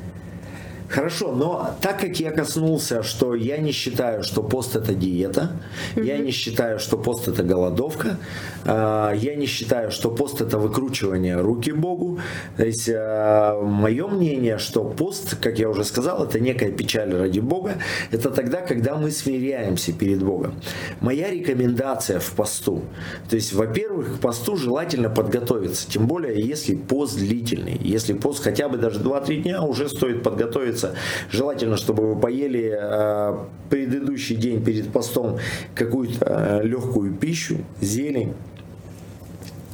Хорошо, 0.90 1.32
но 1.32 1.76
так 1.82 2.00
как 2.00 2.20
я 2.20 2.32
коснулся, 2.32 3.02
что 3.02 3.34
я 3.34 3.58
не 3.58 3.72
считаю, 3.72 4.24
что 4.24 4.44
пост 4.44 4.76
это 4.76 4.94
диета, 4.94 5.52
mm-hmm. 5.96 6.04
я 6.04 6.18
не 6.20 6.32
считаю, 6.32 6.80
что 6.80 6.98
пост 6.98 7.28
это 7.28 7.44
голодовка, 7.44 8.18
э, 8.66 9.14
я 9.16 9.36
не 9.36 9.48
считаю, 9.48 9.92
что 9.92 10.12
пост 10.12 10.42
это 10.42 10.60
выкручивание 10.60 11.42
руки 11.42 11.72
Богу. 11.72 12.20
То 12.58 12.66
есть 12.66 12.88
э, 12.88 13.62
мое 13.64 14.08
мнение, 14.08 14.60
что 14.60 14.84
пост, 14.84 15.38
как 15.42 15.58
я 15.58 15.70
уже 15.70 15.84
сказал, 15.84 16.24
это 16.24 16.40
некая 16.40 16.72
печаль 16.72 17.14
ради 17.14 17.40
Бога. 17.40 17.76
Это 18.12 18.30
тогда, 18.30 18.62
когда 18.62 18.96
мы 18.96 19.10
смиряемся 19.10 19.92
перед 19.92 20.24
Богом. 20.24 20.54
Моя 21.02 21.32
рекомендация 21.32 22.20
в 22.20 22.32
посту. 22.32 22.84
То 23.30 23.36
есть, 23.36 23.54
во-первых, 23.54 24.18
к 24.18 24.20
посту 24.20 24.56
желательно 24.56 25.10
подготовиться. 25.10 25.90
Тем 25.90 26.06
более, 26.06 26.40
если 26.40 26.76
пост 26.76 27.18
длительный. 27.18 27.80
Если 27.84 28.14
пост 28.14 28.44
хотя 28.44 28.70
бы 28.70 28.78
даже 28.78 29.00
2-3 29.00 29.42
дня, 29.42 29.64
уже 29.64 29.90
стоит 29.90 30.22
подготовиться 30.22 30.75
готовится. 30.76 30.94
Желательно, 31.32 31.78
чтобы 31.78 32.14
вы 32.14 32.20
поели 32.20 32.74
э, 32.78 33.38
предыдущий 33.70 34.36
день 34.36 34.64
перед 34.64 34.92
постом 34.92 35.40
какую-то 35.74 36.62
э, 36.62 36.68
легкую 36.68 37.14
пищу, 37.14 37.58
зелень. 37.82 38.34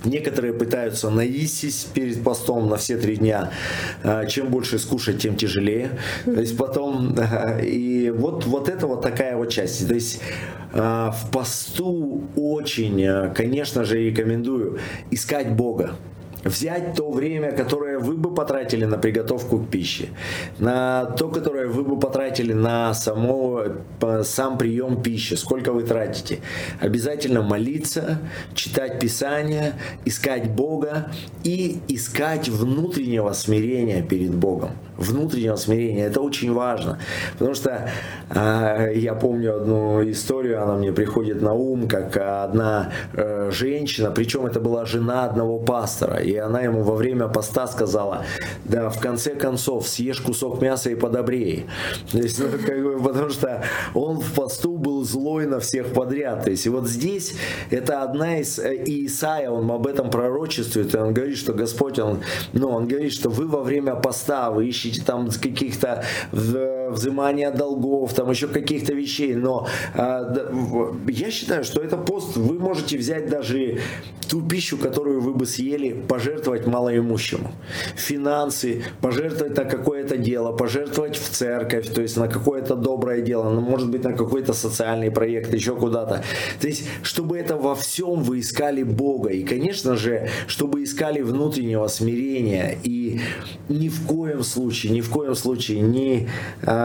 Некоторые 0.03 0.53
пытаются 0.53 1.11
наистись 1.11 1.85
перед 1.93 2.23
постом 2.23 2.69
на 2.69 2.77
все 2.77 2.97
три 2.97 3.17
дня. 3.17 3.51
Э, 4.03 4.27
чем 4.27 4.47
больше 4.47 4.79
скушать, 4.79 5.19
тем 5.19 5.35
тяжелее. 5.35 5.99
То 6.25 6.39
есть 6.39 6.57
потом... 6.57 7.15
И 7.63 8.11
вот, 8.15 8.45
вот 8.45 8.69
это 8.69 8.87
вот 8.87 9.01
такая 9.01 9.37
вот 9.37 9.49
часть. 9.49 9.87
То 9.87 9.93
есть 9.93 10.21
в 10.73 11.29
посту 11.33 12.23
очень, 12.37 13.33
конечно 13.33 13.83
же, 13.83 13.97
рекомендую 13.97 14.79
искать 15.11 15.51
Бога 15.51 15.95
взять 16.43 16.95
то 16.95 17.11
время, 17.11 17.51
которое 17.51 17.90
вы 18.01 18.15
бы 18.15 18.33
потратили 18.33 18.85
на 18.85 18.97
приготовку 18.97 19.59
к 19.59 19.69
пище, 19.69 20.09
на 20.59 21.05
то, 21.05 21.29
которое 21.29 21.67
вы 21.67 21.83
бы 21.83 21.99
потратили 21.99 22.53
на 22.53 22.93
само, 22.93 23.63
сам 24.23 24.57
прием 24.57 25.01
пищи, 25.01 25.35
сколько 25.35 25.71
вы 25.71 25.83
тратите. 25.83 26.39
Обязательно 26.79 27.41
молиться, 27.41 28.19
читать 28.53 28.99
Писание, 28.99 29.73
искать 30.05 30.49
Бога 30.49 31.11
и 31.43 31.79
искать 31.87 32.49
внутреннего 32.49 33.33
смирения 33.33 34.01
перед 34.01 34.33
Богом. 34.33 34.71
Внутреннего 34.97 35.55
смирения. 35.55 36.05
Это 36.05 36.21
очень 36.21 36.53
важно. 36.53 36.99
Потому 37.33 37.55
что 37.55 37.89
э, 38.29 38.91
я 38.95 39.15
помню 39.15 39.55
одну 39.55 40.09
историю, 40.11 40.61
она 40.61 40.75
мне 40.75 40.91
приходит 40.91 41.41
на 41.41 41.53
ум, 41.53 41.87
как 41.87 42.17
одна 42.17 42.91
э, 43.13 43.49
женщина, 43.51 44.11
причем 44.11 44.45
это 44.45 44.59
была 44.59 44.85
жена 44.85 45.25
одного 45.25 45.59
пастора, 45.59 46.17
и 46.17 46.35
она 46.35 46.61
ему 46.61 46.83
во 46.83 46.95
время 46.95 47.27
поста 47.27 47.67
сказала, 47.67 47.90
да, 48.65 48.89
в 48.89 48.99
конце 48.99 49.35
концов, 49.35 49.87
съешь 49.87 50.21
кусок 50.21 50.61
мяса 50.61 50.89
и 50.89 50.95
подобрей. 50.95 51.65
То 52.11 52.17
есть, 52.17 52.39
ну, 52.39 52.45
как 52.65 52.83
бы, 52.83 53.01
потому 53.01 53.29
что 53.29 53.63
он 53.93 54.19
в 54.19 54.33
посту 54.33 54.77
был 54.77 55.03
злой 55.03 55.45
на 55.45 55.59
всех 55.59 55.93
подряд. 55.93 56.43
То 56.43 56.51
есть, 56.51 56.65
и 56.65 56.69
вот 56.69 56.87
здесь 56.87 57.33
это 57.69 58.03
одна 58.03 58.39
из, 58.39 58.59
э, 58.59 58.75
и 58.75 59.07
Исаия, 59.07 59.49
он 59.49 59.69
об 59.71 59.87
этом 59.87 60.09
пророчествует, 60.09 60.93
и 60.93 60.97
он 60.97 61.13
говорит, 61.13 61.37
что 61.37 61.53
Господь, 61.53 61.99
он, 61.99 62.21
ну, 62.53 62.69
он 62.69 62.87
говорит, 62.87 63.13
что 63.13 63.29
вы 63.29 63.47
во 63.47 63.61
время 63.61 63.95
поста, 63.95 64.51
вы 64.51 64.67
ищете 64.67 65.01
там 65.03 65.29
каких-то 65.29 66.03
взимания 66.91 67.51
долгов, 67.51 68.13
там 68.13 68.29
еще 68.29 68.47
каких-то 68.47 68.93
вещей, 68.93 69.35
но 69.35 69.67
а, 69.95 70.51
я 71.07 71.31
считаю, 71.31 71.63
что 71.63 71.81
это 71.81 71.97
пост 71.97 72.37
вы 72.37 72.59
можете 72.59 72.97
взять 72.97 73.29
даже 73.29 73.79
ту 74.31 74.41
пищу, 74.41 74.77
которую 74.77 75.19
вы 75.19 75.33
бы 75.33 75.45
съели, 75.45 75.93
пожертвовать 76.07 76.65
малоимущему. 76.65 77.51
Финансы, 77.97 78.83
пожертвовать 79.01 79.57
на 79.57 79.65
какое-то 79.65 80.17
дело, 80.17 80.53
пожертвовать 80.53 81.17
в 81.17 81.29
церковь, 81.29 81.93
то 81.93 82.01
есть 82.01 82.17
на 82.17 82.27
какое-то 82.27 82.75
доброе 82.75 83.21
дело, 83.21 83.49
ну, 83.49 83.59
может 83.59 83.89
быть, 83.89 84.03
на 84.03 84.13
какой-то 84.13 84.53
социальный 84.53 85.11
проект, 85.11 85.53
еще 85.53 85.75
куда-то. 85.75 86.23
То 86.61 86.67
есть, 86.67 86.87
чтобы 87.03 87.37
это 87.37 87.57
во 87.57 87.75
всем 87.75 88.23
вы 88.23 88.39
искали 88.39 88.83
Бога. 88.83 89.31
И, 89.31 89.43
конечно 89.43 89.97
же, 89.97 90.29
чтобы 90.47 90.83
искали 90.83 91.21
внутреннего 91.21 91.87
смирения. 91.87 92.77
И 92.83 93.19
ни 93.67 93.89
в 93.89 94.05
коем 94.07 94.43
случае, 94.43 94.93
ни 94.93 95.01
в 95.01 95.09
коем 95.09 95.35
случае 95.35 95.81
не 95.81 96.29
а, 96.63 96.80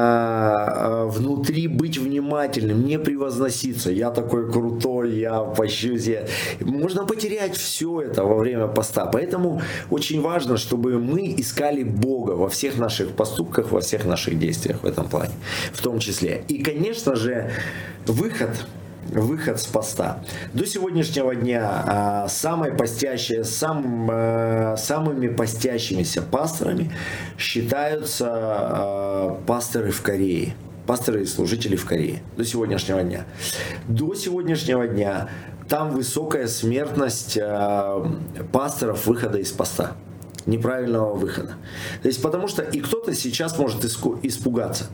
внутри 1.09 1.69
быть 1.69 1.99
внимательным, 1.99 2.85
не 2.85 2.99
превозноситься. 2.99 3.91
Я 3.91 4.11
такой 4.11 4.51
крутой, 4.51 5.19
я. 5.19 5.47
Я... 6.07 6.27
Можно 6.61 7.07
потерять 7.07 7.57
все 7.57 8.01
это 8.03 8.25
во 8.25 8.37
время 8.37 8.67
поста. 8.67 9.07
Поэтому 9.07 9.61
очень 9.91 10.21
важно, 10.21 10.57
чтобы 10.57 10.99
мы 10.99 11.35
искали 11.37 11.83
Бога 11.83 12.33
во 12.33 12.49
всех 12.49 12.79
наших 12.79 13.11
поступках, 13.11 13.73
во 13.73 13.81
всех 13.81 14.05
наших 14.05 14.39
действиях 14.39 14.83
в 14.83 14.87
этом 14.87 15.09
плане, 15.09 15.33
в 15.73 15.83
том 15.83 15.99
числе. 15.99 16.45
И, 16.49 16.63
конечно 16.63 17.17
же, 17.17 17.51
выход 18.07 18.51
выход 19.11 19.61
с 19.61 19.67
поста. 19.67 20.23
До 20.53 20.67
сегодняшнего 20.67 21.35
дня 21.35 21.85
а, 21.87 22.29
самой 22.29 22.73
постящие, 22.73 23.45
сам, 23.45 24.09
а, 24.11 24.77
самыми 24.77 25.29
постящимися 25.29 26.23
пасторами 26.23 26.93
считаются 27.39 28.27
а, 28.29 29.41
пасторы 29.47 29.91
в 29.91 30.03
Корее. 30.03 30.55
Пасторы 30.87 31.23
и 31.23 31.27
служители 31.27 31.77
в 31.77 31.85
Корее. 31.85 32.23
До 32.37 32.45
сегодняшнего 32.45 33.03
дня. 33.03 33.25
До 33.89 34.15
сегодняшнего 34.15 34.87
дня 34.87 35.29
там 35.69 35.91
высокая 35.91 36.47
смертность 36.47 37.37
пасторов 38.53 39.07
выхода 39.07 39.39
из 39.39 39.51
поста 39.51 39.97
неправильного 40.47 41.15
выхода. 41.15 41.55
То 42.03 42.09
есть 42.09 42.23
потому 42.23 42.49
что 42.49 42.63
и 42.63 42.81
кто-то 42.81 43.15
сейчас 43.15 43.59
может 43.59 43.85
испугаться. 43.85 44.87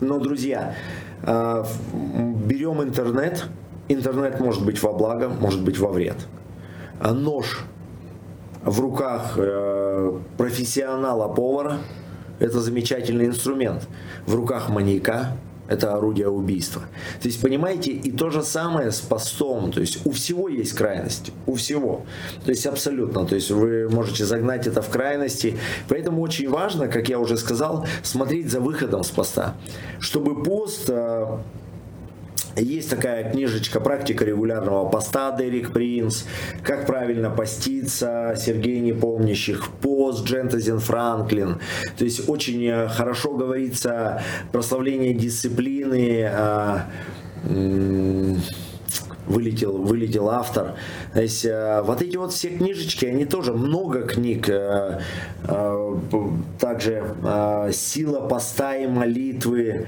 Но, 0.00 0.18
друзья, 0.18 0.74
берем 1.22 2.82
интернет. 2.82 3.46
Интернет 3.88 4.38
может 4.40 4.64
быть 4.64 4.80
во 4.82 4.92
благо, 4.92 5.28
может 5.28 5.62
быть 5.62 5.78
во 5.78 5.88
вред. 5.88 6.16
А 7.00 7.12
нож 7.12 7.64
в 8.62 8.78
руках 8.80 9.32
э, 9.36 10.12
профессионала-повара– 10.36 11.78
это 12.38 12.60
замечательный 12.60 13.26
инструмент. 13.26 13.88
В 14.26 14.34
руках 14.34 14.68
маньяка 14.68 15.36
это 15.70 15.94
орудие 15.94 16.28
убийства. 16.28 16.82
То 17.22 17.28
есть, 17.28 17.40
понимаете, 17.40 17.92
и 17.92 18.10
то 18.10 18.30
же 18.30 18.42
самое 18.42 18.90
с 18.90 19.00
постом. 19.00 19.72
То 19.72 19.80
есть, 19.80 20.04
у 20.04 20.10
всего 20.10 20.48
есть 20.48 20.72
крайность. 20.72 21.30
У 21.46 21.54
всего. 21.54 22.04
То 22.44 22.50
есть, 22.50 22.66
абсолютно. 22.66 23.24
То 23.24 23.36
есть, 23.36 23.50
вы 23.50 23.88
можете 23.88 24.24
загнать 24.24 24.66
это 24.66 24.82
в 24.82 24.90
крайности. 24.90 25.56
Поэтому 25.88 26.22
очень 26.22 26.50
важно, 26.50 26.88
как 26.88 27.08
я 27.08 27.18
уже 27.18 27.36
сказал, 27.36 27.86
смотреть 28.02 28.50
за 28.50 28.60
выходом 28.60 29.04
с 29.04 29.10
поста. 29.10 29.54
Чтобы 30.00 30.42
пост 30.42 30.90
э, 30.90 31.38
есть 32.56 32.90
такая 32.90 33.30
книжечка 33.30 33.80
«Практика 33.80 34.24
регулярного 34.24 34.88
поста» 34.88 35.30
Дерек 35.36 35.72
Принц, 35.72 36.24
«Как 36.62 36.86
правильно 36.86 37.30
поститься» 37.30 38.34
Сергей 38.36 38.80
Непомнящих, 38.80 39.68
«Пост» 39.80 40.24
Джентазин 40.24 40.78
Франклин. 40.80 41.60
То 41.96 42.04
есть 42.04 42.28
очень 42.28 42.64
э, 42.66 42.88
хорошо 42.88 43.34
говорится 43.34 44.22
прославление 44.52 45.14
дисциплины, 45.14 46.24
а, 46.24 46.86
вылетел, 49.26 49.78
вылетел 49.78 50.28
автор. 50.28 50.74
То 51.14 51.22
есть 51.22 51.44
э, 51.44 51.82
вот 51.82 52.02
эти 52.02 52.16
вот 52.16 52.32
все 52.32 52.50
книжечки, 52.50 53.06
они 53.06 53.24
тоже 53.24 53.52
много 53.52 54.02
книг. 54.02 54.48
Э, 54.48 55.00
также 56.58 57.14
«Сила 57.72 58.20
поста 58.20 58.76
и 58.76 58.86
молитвы», 58.86 59.86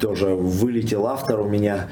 тоже 0.00 0.34
вылетел 0.34 1.06
автор 1.06 1.40
у 1.40 1.48
меня. 1.48 1.88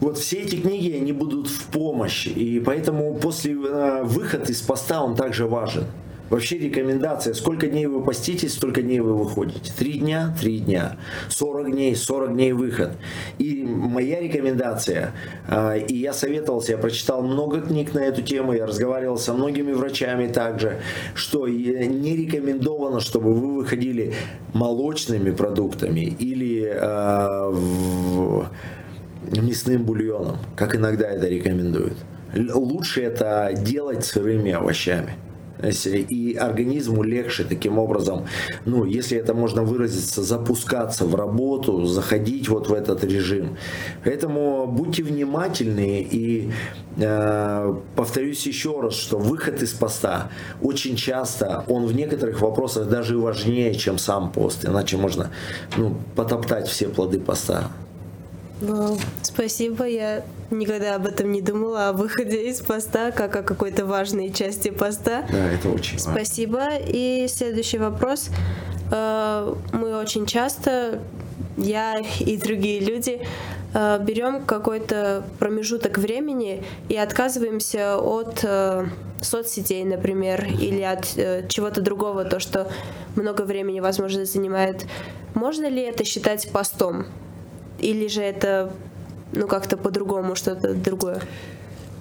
Вот 0.00 0.18
все 0.18 0.42
эти 0.42 0.56
книги, 0.56 0.92
они 0.92 1.12
будут 1.12 1.48
в 1.48 1.66
помощь. 1.66 2.26
И 2.26 2.60
поэтому 2.60 3.14
после 3.14 3.52
э, 3.54 4.02
выхода 4.04 4.52
из 4.52 4.60
поста 4.60 5.02
он 5.02 5.14
также 5.14 5.46
важен. 5.46 5.84
Вообще 6.28 6.58
рекомендация, 6.58 7.34
сколько 7.34 7.68
дней 7.68 7.86
вы 7.86 8.02
поститесь, 8.02 8.54
столько 8.54 8.82
дней 8.82 8.98
вы 8.98 9.14
выходите. 9.14 9.72
Три 9.78 10.00
дня, 10.00 10.34
три 10.40 10.58
дня. 10.58 10.96
40 11.28 11.70
дней, 11.70 11.94
40 11.94 12.34
дней 12.34 12.52
выход. 12.52 12.92
И 13.38 13.62
моя 13.62 14.20
рекомендация, 14.20 15.12
а, 15.48 15.76
и 15.76 15.94
я 15.94 16.12
советовался, 16.12 16.72
я 16.72 16.78
прочитал 16.78 17.22
много 17.22 17.60
книг 17.60 17.94
на 17.94 18.00
эту 18.00 18.22
тему, 18.22 18.52
я 18.54 18.66
разговаривал 18.66 19.18
со 19.18 19.34
многими 19.34 19.72
врачами 19.72 20.26
также, 20.26 20.80
что 21.14 21.46
не 21.46 22.16
рекомендовано, 22.16 22.98
чтобы 23.00 23.32
вы 23.32 23.54
выходили 23.54 24.14
молочными 24.52 25.30
продуктами 25.30 26.16
или 26.18 26.76
а, 26.76 27.52
мясным 29.30 29.84
бульоном, 29.84 30.38
как 30.56 30.74
иногда 30.74 31.08
это 31.08 31.28
рекомендуют. 31.28 31.96
Лучше 32.34 33.02
это 33.02 33.52
делать 33.54 34.04
сырыми 34.04 34.50
овощами 34.50 35.14
и 35.62 36.34
организму 36.34 37.02
легче 37.02 37.44
таким 37.44 37.78
образом, 37.78 38.26
ну, 38.64 38.84
если 38.84 39.18
это 39.18 39.34
можно 39.34 39.62
выразиться, 39.62 40.22
запускаться 40.22 41.04
в 41.04 41.14
работу, 41.14 41.84
заходить 41.86 42.48
вот 42.48 42.68
в 42.68 42.74
этот 42.74 43.04
режим. 43.04 43.56
Поэтому 44.04 44.66
будьте 44.66 45.02
внимательны 45.02 46.02
и 46.02 46.50
э, 46.96 47.74
повторюсь 47.94 48.46
еще 48.46 48.80
раз, 48.80 48.94
что 48.94 49.18
выход 49.18 49.62
из 49.62 49.72
поста 49.72 50.30
очень 50.60 50.96
часто, 50.96 51.64
он 51.68 51.86
в 51.86 51.94
некоторых 51.94 52.40
вопросах 52.40 52.88
даже 52.88 53.18
важнее, 53.18 53.74
чем 53.74 53.98
сам 53.98 54.32
пост, 54.32 54.64
иначе 54.64 54.96
можно 54.96 55.30
ну, 55.76 55.96
потоптать 56.14 56.68
все 56.68 56.88
плоды 56.88 57.18
поста. 57.18 57.70
Вау, 58.60 58.98
спасибо. 59.22 59.84
Я 59.86 60.24
никогда 60.50 60.94
об 60.94 61.06
этом 61.06 61.30
не 61.30 61.42
думала, 61.42 61.88
о 61.88 61.92
выходе 61.92 62.48
из 62.48 62.60
поста, 62.60 63.10
как 63.10 63.36
о 63.36 63.42
какой-то 63.42 63.84
важной 63.84 64.32
части 64.32 64.70
поста. 64.70 65.26
Да, 65.30 65.52
это 65.52 65.68
очень 65.68 65.98
важно. 65.98 66.12
Спасибо. 66.12 66.68
И 66.86 67.26
следующий 67.28 67.78
вопрос. 67.78 68.30
Э, 68.90 69.54
мы 69.72 69.98
очень 69.98 70.26
часто, 70.26 71.00
я 71.56 72.00
и 72.20 72.36
другие 72.36 72.80
люди, 72.80 73.20
э, 73.74 73.98
берем 74.02 74.44
какой-то 74.44 75.24
промежуток 75.38 75.98
времени 75.98 76.64
и 76.88 76.96
отказываемся 76.96 77.98
от 77.98 78.40
э, 78.42 78.86
соцсетей, 79.20 79.84
например, 79.84 80.46
или 80.46 80.82
от 80.82 81.04
чего-то 81.48 81.80
другого, 81.80 82.24
то, 82.24 82.38
что 82.38 82.70
много 83.16 83.42
времени, 83.42 83.80
возможно, 83.80 84.24
занимает. 84.24 84.86
Можно 85.34 85.68
ли 85.68 85.82
это 85.82 86.04
считать 86.04 86.50
постом? 86.50 87.06
Или 87.78 88.08
же 88.08 88.22
это 88.22 88.72
ну 89.32 89.46
как-то 89.46 89.76
по-другому, 89.76 90.34
что-то 90.34 90.74
другое? 90.74 91.20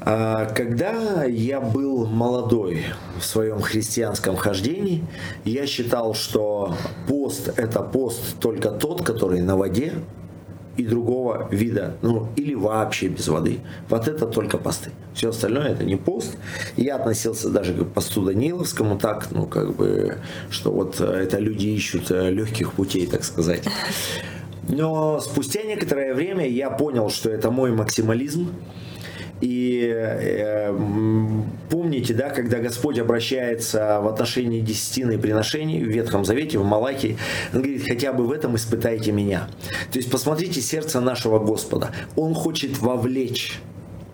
А, 0.02 0.46
когда 0.46 1.24
я 1.24 1.60
был 1.60 2.06
молодой 2.06 2.86
в 3.20 3.26
своем 3.26 3.62
христианском 3.62 4.36
хождении, 4.36 5.04
я 5.46 5.66
считал, 5.66 6.14
что 6.14 6.76
пост– 7.08 7.52
это 7.58 7.82
пост 7.82 8.40
только 8.40 8.70
тот, 8.70 9.04
который 9.04 9.42
на 9.42 9.58
воде, 9.58 9.94
и 10.78 10.84
другого 10.84 11.48
вида, 11.52 11.96
ну 12.02 12.28
или 12.36 12.54
вообще 12.54 13.08
без 13.08 13.28
воды. 13.28 13.60
Вот 13.90 14.08
это 14.08 14.26
только 14.28 14.58
посты. 14.58 14.92
Все 15.14 15.30
остальное 15.30 15.70
это 15.70 15.84
не 15.84 15.96
пост. 15.96 16.36
Я 16.76 16.98
относился 16.98 17.50
даже 17.50 17.74
к 17.74 17.86
посту 17.86 18.22
Даниловскому 18.24 18.98
так, 18.98 19.30
ну 19.32 19.46
как 19.46 19.74
бы, 19.74 20.18
что 20.50 20.72
вот 20.72 21.00
э, 21.00 21.06
это 21.06 21.40
люди 21.40 21.68
ищут 21.68 22.12
э, 22.12 22.30
легких 22.30 22.74
путей, 22.74 23.08
так 23.08 23.24
сказать. 23.24 23.64
Но 24.68 25.20
спустя 25.20 25.64
некоторое 25.64 26.14
время 26.14 26.48
я 26.48 26.70
понял, 26.70 27.10
что 27.10 27.30
это 27.30 27.52
мой 27.52 27.72
максимализм. 27.72 28.54
И 29.42 29.92
э, 29.94 30.74
помните, 31.70 32.14
да, 32.14 32.30
когда 32.30 32.60
Господь 32.60 32.98
обращается 32.98 34.00
в 34.02 34.08
отношении 34.08 34.62
десятины 34.62 35.20
приношений 35.20 35.84
в 35.84 35.88
Ветхом 35.88 36.24
Завете, 36.24 36.58
в 36.58 36.64
Малахии, 36.64 37.18
Он 37.54 37.62
говорит, 37.62 37.84
хотя 37.86 38.14
бы 38.14 38.26
в 38.26 38.32
этом 38.32 38.56
испытайте 38.56 39.12
меня. 39.12 39.50
То 39.92 40.00
есть 40.00 40.10
посмотрите 40.10 40.62
сердце 40.62 41.02
нашего 41.02 41.40
Господа. 41.40 41.92
Он 42.16 42.34
хочет 42.34 42.80
вовлечь 42.80 43.60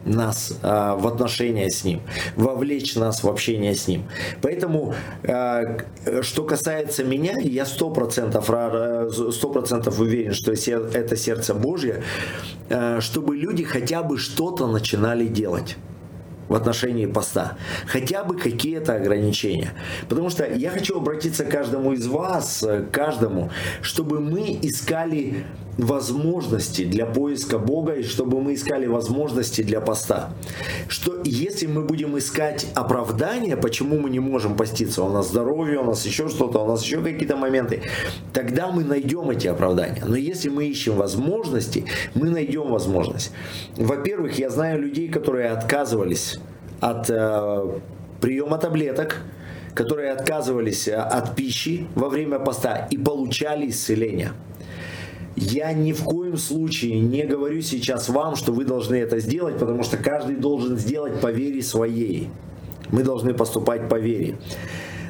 нас 0.05 0.57
а, 0.61 0.95
в 0.95 1.07
отношения 1.07 1.69
с 1.69 1.83
Ним, 1.83 2.01
вовлечь 2.35 2.95
нас 2.95 3.23
в 3.23 3.29
общение 3.29 3.75
с 3.75 3.87
Ним. 3.87 4.03
Поэтому, 4.41 4.93
а, 5.23 5.77
что 6.21 6.43
касается 6.43 7.03
меня, 7.03 7.33
я 7.39 7.65
сто 7.65 7.89
процентов 7.89 8.45
сто 8.45 9.49
процентов 9.49 9.99
уверен, 9.99 10.33
что 10.33 10.51
это 10.51 11.15
сердце 11.15 11.53
Божье, 11.53 12.03
а, 12.69 12.99
чтобы 13.01 13.35
люди 13.35 13.63
хотя 13.63 14.03
бы 14.03 14.17
что-то 14.17 14.67
начинали 14.67 15.27
делать 15.27 15.77
в 16.47 16.55
отношении 16.55 17.05
поста. 17.05 17.57
Хотя 17.87 18.25
бы 18.25 18.35
какие-то 18.37 18.95
ограничения. 18.95 19.71
Потому 20.09 20.29
что 20.29 20.45
я 20.45 20.69
хочу 20.69 20.97
обратиться 20.97 21.45
к 21.45 21.49
каждому 21.49 21.93
из 21.93 22.07
вас, 22.07 22.65
каждому, 22.91 23.51
чтобы 23.81 24.19
мы 24.19 24.59
искали 24.61 25.45
возможности 25.77 26.85
для 26.85 27.05
поиска 27.05 27.57
Бога 27.57 27.93
и 27.93 28.03
чтобы 28.03 28.41
мы 28.41 28.55
искали 28.55 28.85
возможности 28.87 29.61
для 29.61 29.81
поста. 29.81 30.33
Что 30.87 31.21
если 31.23 31.67
мы 31.67 31.83
будем 31.83 32.17
искать 32.17 32.67
оправдания, 32.75 33.57
почему 33.57 33.99
мы 33.99 34.09
не 34.09 34.19
можем 34.19 34.55
поститься, 34.55 35.03
у 35.03 35.09
нас 35.09 35.29
здоровье, 35.29 35.79
у 35.79 35.83
нас 35.83 36.05
еще 36.05 36.27
что-то, 36.27 36.63
у 36.63 36.67
нас 36.67 36.83
еще 36.83 37.01
какие-то 37.01 37.37
моменты, 37.37 37.81
тогда 38.33 38.71
мы 38.71 38.83
найдем 38.83 39.29
эти 39.29 39.47
оправдания. 39.47 40.03
Но 40.05 40.15
если 40.15 40.49
мы 40.49 40.65
ищем 40.65 40.95
возможности, 40.95 41.85
мы 42.13 42.29
найдем 42.29 42.69
возможность. 42.69 43.31
Во-первых, 43.77 44.37
я 44.39 44.49
знаю 44.49 44.81
людей, 44.81 45.09
которые 45.09 45.49
отказывались 45.49 46.39
от 46.79 47.09
э, 47.09 47.79
приема 48.19 48.57
таблеток, 48.57 49.21
которые 49.73 50.11
отказывались 50.11 50.87
э, 50.87 50.95
от 50.95 51.35
пищи 51.35 51.87
во 51.95 52.09
время 52.09 52.39
поста 52.39 52.87
и 52.91 52.97
получали 52.97 53.69
исцеление. 53.69 54.33
Я 55.35 55.71
ни 55.73 55.93
в 55.93 56.03
коем 56.03 56.37
случае 56.37 56.99
не 56.99 57.25
говорю 57.25 57.61
сейчас 57.61 58.09
вам, 58.09 58.35
что 58.35 58.51
вы 58.51 58.65
должны 58.65 58.95
это 58.95 59.19
сделать, 59.19 59.57
потому 59.57 59.83
что 59.83 59.97
каждый 59.97 60.35
должен 60.35 60.77
сделать 60.77 61.21
по 61.21 61.31
вере 61.31 61.61
своей. 61.61 62.29
Мы 62.91 63.03
должны 63.03 63.33
поступать 63.33 63.87
по 63.87 63.97
вере. 63.97 64.37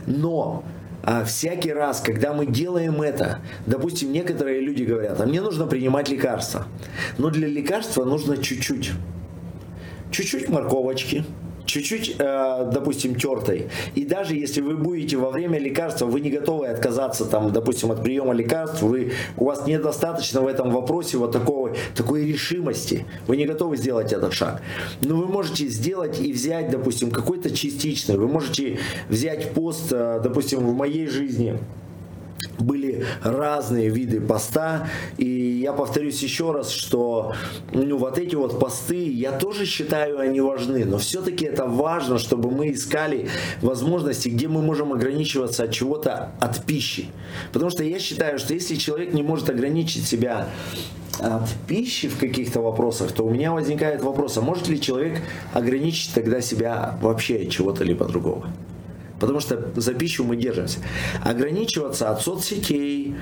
Но 0.06 0.64
а 1.04 1.24
всякий 1.26 1.74
раз, 1.74 2.00
когда 2.00 2.34
мы 2.34 2.46
делаем 2.46 3.02
это, 3.02 3.40
допустим, 3.66 4.12
некоторые 4.12 4.62
люди 4.62 4.84
говорят, 4.84 5.20
а 5.20 5.26
мне 5.26 5.42
нужно 5.42 5.66
принимать 5.66 6.10
лекарства. 6.10 6.68
Но 7.18 7.32
для 7.32 7.48
лекарства 7.48 8.06
нужно 8.06 8.38
чуть-чуть. 8.38 8.92
Чуть-чуть 10.12 10.50
морковочки, 10.50 11.26
чуть-чуть, 11.66 12.16
э, 12.20 12.70
допустим, 12.72 13.16
тертой. 13.16 13.68
И 13.96 14.06
даже 14.06 14.36
если 14.36 14.62
вы 14.62 14.76
будете 14.76 15.18
во 15.18 15.30
время 15.32 15.60
лекарства, 15.60 16.06
вы 16.06 16.22
не 16.22 16.30
готовы 16.30 16.68
отказаться, 16.68 17.26
там, 17.26 17.52
допустим, 17.52 17.92
от 17.92 18.04
приема 18.04 18.34
лекарств, 18.34 18.82
вы, 18.82 19.14
у 19.38 19.46
вас 19.46 19.68
недостаточно 19.68 20.42
в 20.42 20.48
этом 20.48 20.72
вопросе 20.72 21.18
вот 21.18 21.32
такого, 21.32 21.76
такой 21.96 22.26
решимости, 22.26 23.06
вы 23.28 23.38
не 23.38 23.46
готовы 23.46 23.78
сделать 23.78 24.14
этот 24.14 24.34
шаг. 24.34 24.62
Но 25.02 25.16
вы 25.16 25.28
можете 25.28 25.68
сделать 25.68 26.20
и 26.20 26.34
взять, 26.34 26.70
допустим, 26.72 27.12
какой-то 27.12 27.50
частичный, 27.52 28.18
вы 28.18 28.28
можете 28.28 28.80
взять 29.10 29.54
пост, 29.54 29.92
э, 29.92 30.20
допустим, 30.24 30.60
в 30.60 30.74
моей 30.74 31.08
жизни, 31.08 31.60
были 32.60 33.06
разные 33.24 33.90
виды 33.90 34.22
поста. 34.22 34.90
И 35.18 35.26
я 35.62 35.74
повторюсь 35.74 36.22
еще 36.22 36.52
раз, 36.52 36.70
что 36.72 37.34
ну, 37.72 37.98
вот 37.98 38.18
эти 38.18 38.36
вот 38.36 38.60
посты, 38.60 39.12
я 39.12 39.32
тоже 39.32 39.66
считаю, 39.66 40.20
они 40.20 40.42
важны. 40.42 40.86
Но 40.86 40.98
все-таки 40.98 41.46
это 41.46 41.66
важно, 41.66 42.18
чтобы 42.18 42.52
мы 42.52 42.72
искали 42.72 43.30
возможности, 43.62 44.30
где 44.30 44.48
мы 44.48 44.62
можем 44.62 44.94
ограничиваться 44.94 45.64
от 45.64 45.72
чего-то, 45.72 46.32
от 46.40 46.66
пищи. 46.66 47.08
Потому 47.54 47.72
что 47.72 47.84
я 47.84 48.00
считаю, 48.00 48.40
что 48.40 48.54
если 48.54 48.76
человек 48.76 49.14
не 49.14 49.24
может 49.24 49.50
ограничить 49.50 50.06
себя 50.06 50.48
от 51.20 51.50
пищи 51.68 52.08
в 52.08 52.18
каких-то 52.18 52.62
вопросах, 52.62 53.12
то 53.12 53.24
у 53.24 53.30
меня 53.30 53.52
возникает 53.52 54.02
вопрос, 54.02 54.38
а 54.38 54.42
может 54.42 54.68
ли 54.68 54.80
человек 54.80 55.22
ограничить 55.54 56.14
тогда 56.14 56.42
себя 56.42 56.98
вообще 57.02 57.38
от 57.38 57.50
чего-то 57.50 57.84
либо 57.84 58.06
другого? 58.06 58.48
Потому 59.22 59.40
что 59.40 59.72
за 59.76 59.94
пищу 59.94 60.26
мы 60.26 60.36
держимся. 60.36 60.80
Ограничиваться 61.24 62.10
от 62.10 62.22
соцсетей, 62.22 63.16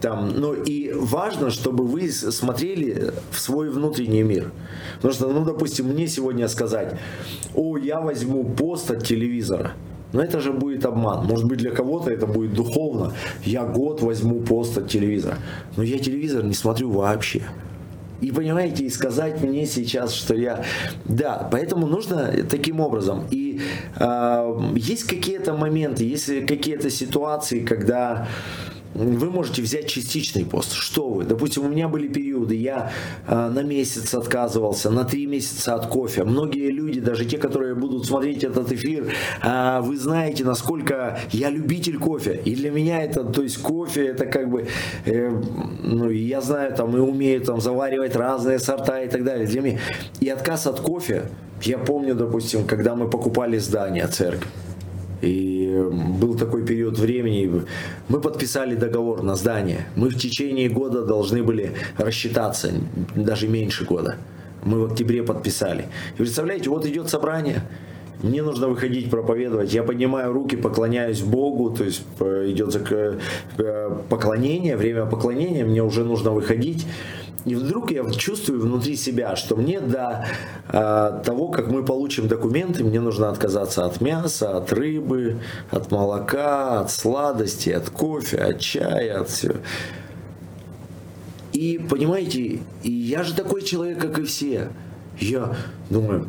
там, 0.00 0.32
ну 0.36 0.52
и 0.52 0.92
важно, 0.92 1.50
чтобы 1.50 1.86
вы 1.86 2.10
смотрели 2.10 3.12
в 3.30 3.38
свой 3.38 3.70
внутренний 3.70 4.22
мир. 4.22 4.52
Потому 4.96 5.14
что, 5.14 5.28
ну, 5.28 5.44
допустим, 5.44 5.86
мне 5.86 6.08
сегодня 6.08 6.48
сказать, 6.48 6.98
о, 7.54 7.78
я 7.78 8.00
возьму 8.00 8.44
пост 8.44 8.90
от 8.90 9.06
телевизора. 9.06 9.72
Но 10.12 10.22
это 10.22 10.40
же 10.40 10.52
будет 10.52 10.84
обман. 10.86 11.26
Может 11.26 11.46
быть, 11.46 11.58
для 11.58 11.70
кого-то 11.70 12.10
это 12.10 12.26
будет 12.26 12.54
духовно. 12.54 13.12
Я 13.44 13.64
год 13.64 14.02
возьму 14.02 14.40
пост 14.40 14.78
от 14.78 14.88
телевизора. 14.88 15.38
Но 15.76 15.82
я 15.82 15.98
телевизор 15.98 16.44
не 16.44 16.54
смотрю 16.54 16.90
вообще. 16.90 17.42
И 18.20 18.30
понимаете, 18.30 18.84
и 18.84 18.90
сказать 18.90 19.42
мне 19.42 19.66
сейчас, 19.66 20.12
что 20.12 20.34
я... 20.34 20.64
Да, 21.04 21.48
поэтому 21.50 21.86
нужно 21.86 22.32
таким 22.48 22.80
образом. 22.80 23.26
И 23.30 23.43
э, 23.96 24.60
есть 24.76 25.04
какие-то 25.04 25.54
моменты, 25.54 26.04
есть 26.04 26.46
какие-то 26.46 26.90
ситуации, 26.90 27.64
когда 27.64 28.28
вы 28.94 29.30
можете 29.30 29.60
взять 29.62 29.88
частичный 29.88 30.44
пост. 30.44 30.72
Что 30.72 31.08
вы? 31.08 31.24
Допустим, 31.24 31.64
у 31.64 31.68
меня 31.68 31.88
были 31.88 32.08
периоды, 32.08 32.54
я 32.54 32.92
э, 33.26 33.48
на 33.48 33.62
месяц 33.62 34.14
отказывался, 34.14 34.90
на 34.90 35.04
три 35.04 35.26
месяца 35.26 35.74
от 35.74 35.86
кофе. 35.86 36.24
Многие 36.24 36.70
люди, 36.70 37.00
даже 37.00 37.24
те, 37.24 37.38
которые 37.38 37.74
будут 37.74 38.06
смотреть 38.06 38.44
этот 38.44 38.70
эфир, 38.72 39.12
э, 39.42 39.80
вы 39.80 39.96
знаете, 39.96 40.44
насколько 40.44 41.18
я 41.32 41.50
любитель 41.50 41.98
кофе. 41.98 42.40
И 42.44 42.54
для 42.54 42.70
меня 42.70 43.02
это, 43.02 43.24
то 43.24 43.42
есть 43.42 43.58
кофе, 43.58 44.06
это 44.06 44.26
как 44.26 44.48
бы, 44.48 44.68
э, 45.06 45.42
ну, 45.82 46.10
я 46.10 46.40
знаю 46.40 46.74
там 46.74 46.96
и 46.96 47.00
умею 47.00 47.40
там 47.40 47.60
заваривать 47.60 48.14
разные 48.14 48.60
сорта 48.60 49.02
и 49.02 49.08
так 49.08 49.24
далее. 49.24 49.46
Для 49.46 49.60
меня. 49.60 49.80
И 50.20 50.28
отказ 50.28 50.66
от 50.66 50.80
кофе, 50.80 51.24
я 51.66 51.78
помню, 51.78 52.14
допустим, 52.14 52.64
когда 52.66 52.94
мы 52.94 53.08
покупали 53.08 53.58
здание 53.58 54.06
церкви. 54.06 54.48
И 55.22 55.74
был 56.20 56.34
такой 56.36 56.66
период 56.66 56.98
времени, 56.98 57.62
мы 58.08 58.20
подписали 58.20 58.74
договор 58.74 59.22
на 59.22 59.36
здание. 59.36 59.86
Мы 59.96 60.08
в 60.10 60.18
течение 60.18 60.68
года 60.68 61.04
должны 61.04 61.42
были 61.42 61.72
рассчитаться, 61.96 62.72
даже 63.14 63.48
меньше 63.48 63.84
года. 63.84 64.16
Мы 64.64 64.80
в 64.80 64.92
октябре 64.92 65.22
подписали. 65.22 65.86
И 66.14 66.18
представляете, 66.18 66.68
вот 66.68 66.84
идет 66.86 67.08
собрание, 67.08 67.62
мне 68.22 68.42
нужно 68.42 68.68
выходить 68.68 69.10
проповедовать. 69.10 69.74
Я 69.74 69.82
поднимаю 69.82 70.32
руки, 70.32 70.56
поклоняюсь 70.56 71.20
Богу, 71.20 71.70
то 71.70 71.84
есть 71.84 72.02
э, 72.20 72.46
идет 72.48 72.74
э, 72.90 73.98
поклонение, 74.08 74.76
время 74.76 75.04
поклонения, 75.06 75.64
мне 75.64 75.82
уже 75.82 76.04
нужно 76.04 76.30
выходить. 76.30 76.86
И 77.44 77.54
вдруг 77.54 77.90
я 77.90 78.10
чувствую 78.10 78.62
внутри 78.62 78.96
себя, 78.96 79.36
что 79.36 79.56
мне 79.56 79.80
до 79.80 80.26
э, 80.68 81.22
того, 81.24 81.48
как 81.48 81.68
мы 81.68 81.84
получим 81.84 82.26
документы, 82.26 82.82
мне 82.84 83.00
нужно 83.00 83.28
отказаться 83.28 83.84
от 83.84 84.00
мяса, 84.00 84.56
от 84.56 84.72
рыбы, 84.72 85.38
от 85.70 85.90
молока, 85.90 86.80
от 86.80 86.90
сладости, 86.90 87.68
от 87.70 87.90
кофе, 87.90 88.38
от 88.38 88.60
чая, 88.60 89.20
от 89.20 89.28
всего. 89.28 89.56
И 91.52 91.78
понимаете, 91.78 92.60
я 92.82 93.22
же 93.22 93.34
такой 93.34 93.62
человек, 93.62 94.00
как 94.00 94.18
и 94.18 94.24
все. 94.24 94.70
Я 95.20 95.54
думаю, 95.90 96.26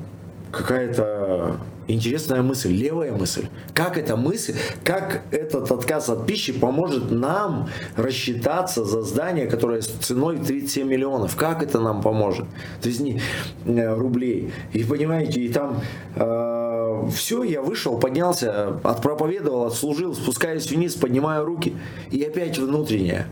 какая-то 0.51 1.57
интересная 1.87 2.41
мысль, 2.41 2.71
левая 2.71 3.11
мысль. 3.11 3.47
Как 3.73 3.97
эта 3.97 4.15
мысль, 4.15 4.55
как 4.83 5.23
этот 5.31 5.71
отказ 5.71 6.09
от 6.09 6.25
пищи 6.25 6.53
поможет 6.53 7.11
нам 7.11 7.69
рассчитаться 7.95 8.85
за 8.85 9.01
здание, 9.01 9.47
которое 9.47 9.81
с 9.81 9.87
ценой 9.87 10.37
37 10.37 10.87
миллионов? 10.87 11.35
Как 11.35 11.63
это 11.63 11.79
нам 11.79 12.01
поможет? 12.01 12.45
То 12.81 12.89
есть 12.89 12.99
не 12.99 13.21
э, 13.65 13.95
рублей. 13.95 14.51
И 14.73 14.83
понимаете, 14.83 15.41
и 15.41 15.49
там 15.49 15.81
э, 16.15 17.07
все, 17.13 17.43
я 17.43 17.61
вышел, 17.61 17.99
поднялся, 17.99 18.79
отпроповедовал, 18.83 19.65
отслужил, 19.65 20.15
спускаюсь 20.15 20.69
вниз, 20.69 20.95
поднимаю 20.95 21.45
руки. 21.45 21.75
И 22.11 22.23
опять 22.23 22.57
внутреннее. 22.57 23.27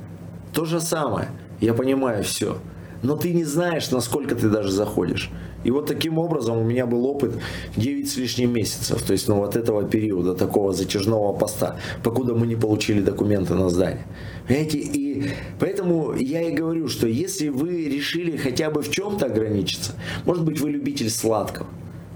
То 0.54 0.66
же 0.66 0.80
самое. 0.80 1.30
Я 1.60 1.74
понимаю 1.74 2.24
все. 2.24 2.58
Но 3.02 3.18
ты 3.18 3.34
не 3.34 3.44
знаешь, 3.44 3.92
насколько 3.92 4.36
ты 4.36 4.50
даже 4.50 4.72
заходишь. 4.72 5.30
И 5.64 5.72
вот 5.72 5.86
таким 5.86 6.18
образом 6.18 6.58
у 6.58 6.64
меня 6.64 6.86
был 6.86 7.06
опыт 7.06 7.34
9 7.78 8.10
с 8.10 8.18
лишним 8.18 8.54
месяцев, 8.54 9.02
то 9.02 9.14
есть 9.14 9.28
ну, 9.28 9.36
вот 9.36 9.56
этого 9.56 9.84
периода, 9.84 10.34
такого 10.34 10.74
затяжного 10.74 11.34
поста, 11.34 11.78
покуда 12.04 12.34
мы 12.34 12.48
не 12.48 12.56
получили 12.56 13.02
документы 13.02 13.54
на 13.54 13.70
здание. 13.70 14.06
Понимаете, 14.48 14.78
и 14.80 15.30
поэтому 15.60 16.14
я 16.16 16.42
и 16.42 16.52
говорю, 16.52 16.88
что 16.88 17.08
если 17.08 17.50
вы 17.50 17.86
решили 17.86 18.38
хотя 18.38 18.70
бы 18.70 18.82
в 18.82 18.92
чем-то 18.92 19.28
ограничиться, 19.28 19.94
может 20.26 20.44
быть 20.44 20.60
вы 20.60 20.72
любитель 20.72 21.10
сладкого, 21.10 21.68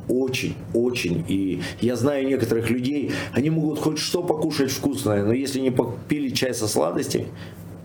очень, 0.09 0.55
очень. 0.73 1.23
И 1.27 1.61
я 1.81 1.95
знаю 1.95 2.27
некоторых 2.27 2.69
людей, 2.69 3.11
они 3.33 3.49
могут 3.49 3.79
хоть 3.79 3.99
что 3.99 4.23
покушать 4.23 4.71
вкусное, 4.71 5.23
но 5.23 5.33
если 5.33 5.59
не 5.59 5.71
попили 5.71 6.29
чай 6.29 6.53
со 6.53 6.67
сладостями, 6.67 7.27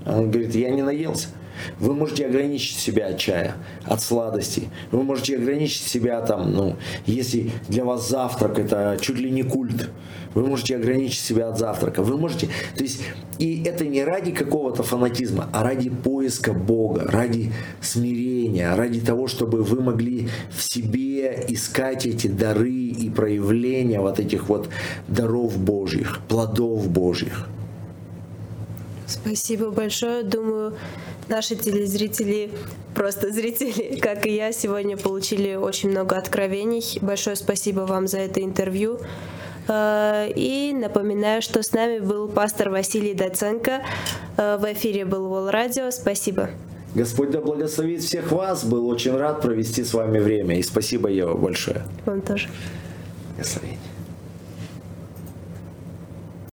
он 0.06 0.30
говорит, 0.30 0.54
я 0.54 0.70
не 0.70 0.82
наелся. 0.82 1.28
Вы 1.78 1.94
можете 1.94 2.26
ограничить 2.26 2.78
себя 2.78 3.08
от 3.08 3.18
чая, 3.18 3.54
от 3.84 4.02
сладостей. 4.02 4.68
Вы 4.90 5.02
можете 5.02 5.36
ограничить 5.36 5.86
себя 5.86 6.20
там, 6.20 6.52
ну, 6.52 6.76
если 7.06 7.50
для 7.68 7.84
вас 7.84 8.08
завтрак 8.08 8.58
это 8.58 8.98
чуть 9.00 9.18
ли 9.18 9.30
не 9.30 9.42
культ, 9.42 9.90
вы 10.34 10.46
можете 10.46 10.76
ограничить 10.76 11.20
себя 11.20 11.48
от 11.48 11.58
завтрака. 11.58 12.02
Вы 12.02 12.16
можете, 12.16 12.48
то 12.76 12.82
есть, 12.82 13.02
и 13.38 13.62
это 13.64 13.84
не 13.84 14.04
ради 14.04 14.32
какого-то 14.32 14.82
фанатизма, 14.82 15.48
а 15.52 15.62
ради 15.62 15.90
поиска 15.90 16.52
Бога, 16.52 17.04
ради 17.06 17.52
смирения, 17.80 18.74
ради 18.74 19.00
того, 19.00 19.28
чтобы 19.28 19.62
вы 19.62 19.82
могли 19.82 20.28
в 20.50 20.62
себе 20.62 21.44
искать 21.48 22.06
эти 22.06 22.28
дары 22.28 22.70
и 22.70 23.10
проявления 23.10 24.00
вот 24.00 24.18
этих 24.20 24.48
вот 24.48 24.68
даров 25.08 25.58
Божьих, 25.58 26.20
плодов 26.28 26.88
Божьих. 26.88 27.48
Спасибо 29.12 29.70
большое. 29.70 30.22
Думаю, 30.22 30.74
наши 31.28 31.54
телезрители, 31.56 32.50
просто 32.94 33.30
зрители, 33.30 33.98
как 34.02 34.26
и 34.26 34.34
я, 34.34 34.52
сегодня 34.52 34.96
получили 34.96 35.54
очень 35.54 35.90
много 35.90 36.16
откровений. 36.16 36.98
Большое 37.00 37.36
спасибо 37.36 37.80
вам 37.80 38.06
за 38.06 38.18
это 38.18 38.42
интервью. 38.42 38.98
Э, 39.68 40.28
и 40.34 40.72
напоминаю, 40.72 41.42
что 41.42 41.62
с 41.62 41.72
нами 41.72 41.98
был 41.98 42.28
пастор 42.28 42.70
Василий 42.70 43.14
Доценко. 43.14 43.82
Э, 44.36 44.56
в 44.56 44.72
эфире 44.72 45.04
был 45.04 45.28
Вол 45.28 45.50
Радио. 45.50 45.90
Спасибо. 45.90 46.50
Господь 46.94 47.30
да 47.30 47.40
благословит 47.40 48.02
всех 48.02 48.32
вас. 48.32 48.64
Был 48.64 48.86
очень 48.88 49.16
рад 49.16 49.40
провести 49.40 49.84
с 49.84 49.94
вами 49.94 50.18
время. 50.18 50.58
И 50.58 50.62
спасибо, 50.62 51.08
Ева, 51.08 51.34
большое. 51.34 51.82
Вам 52.06 52.20
тоже. 52.20 52.48
Благословение. 53.36 53.91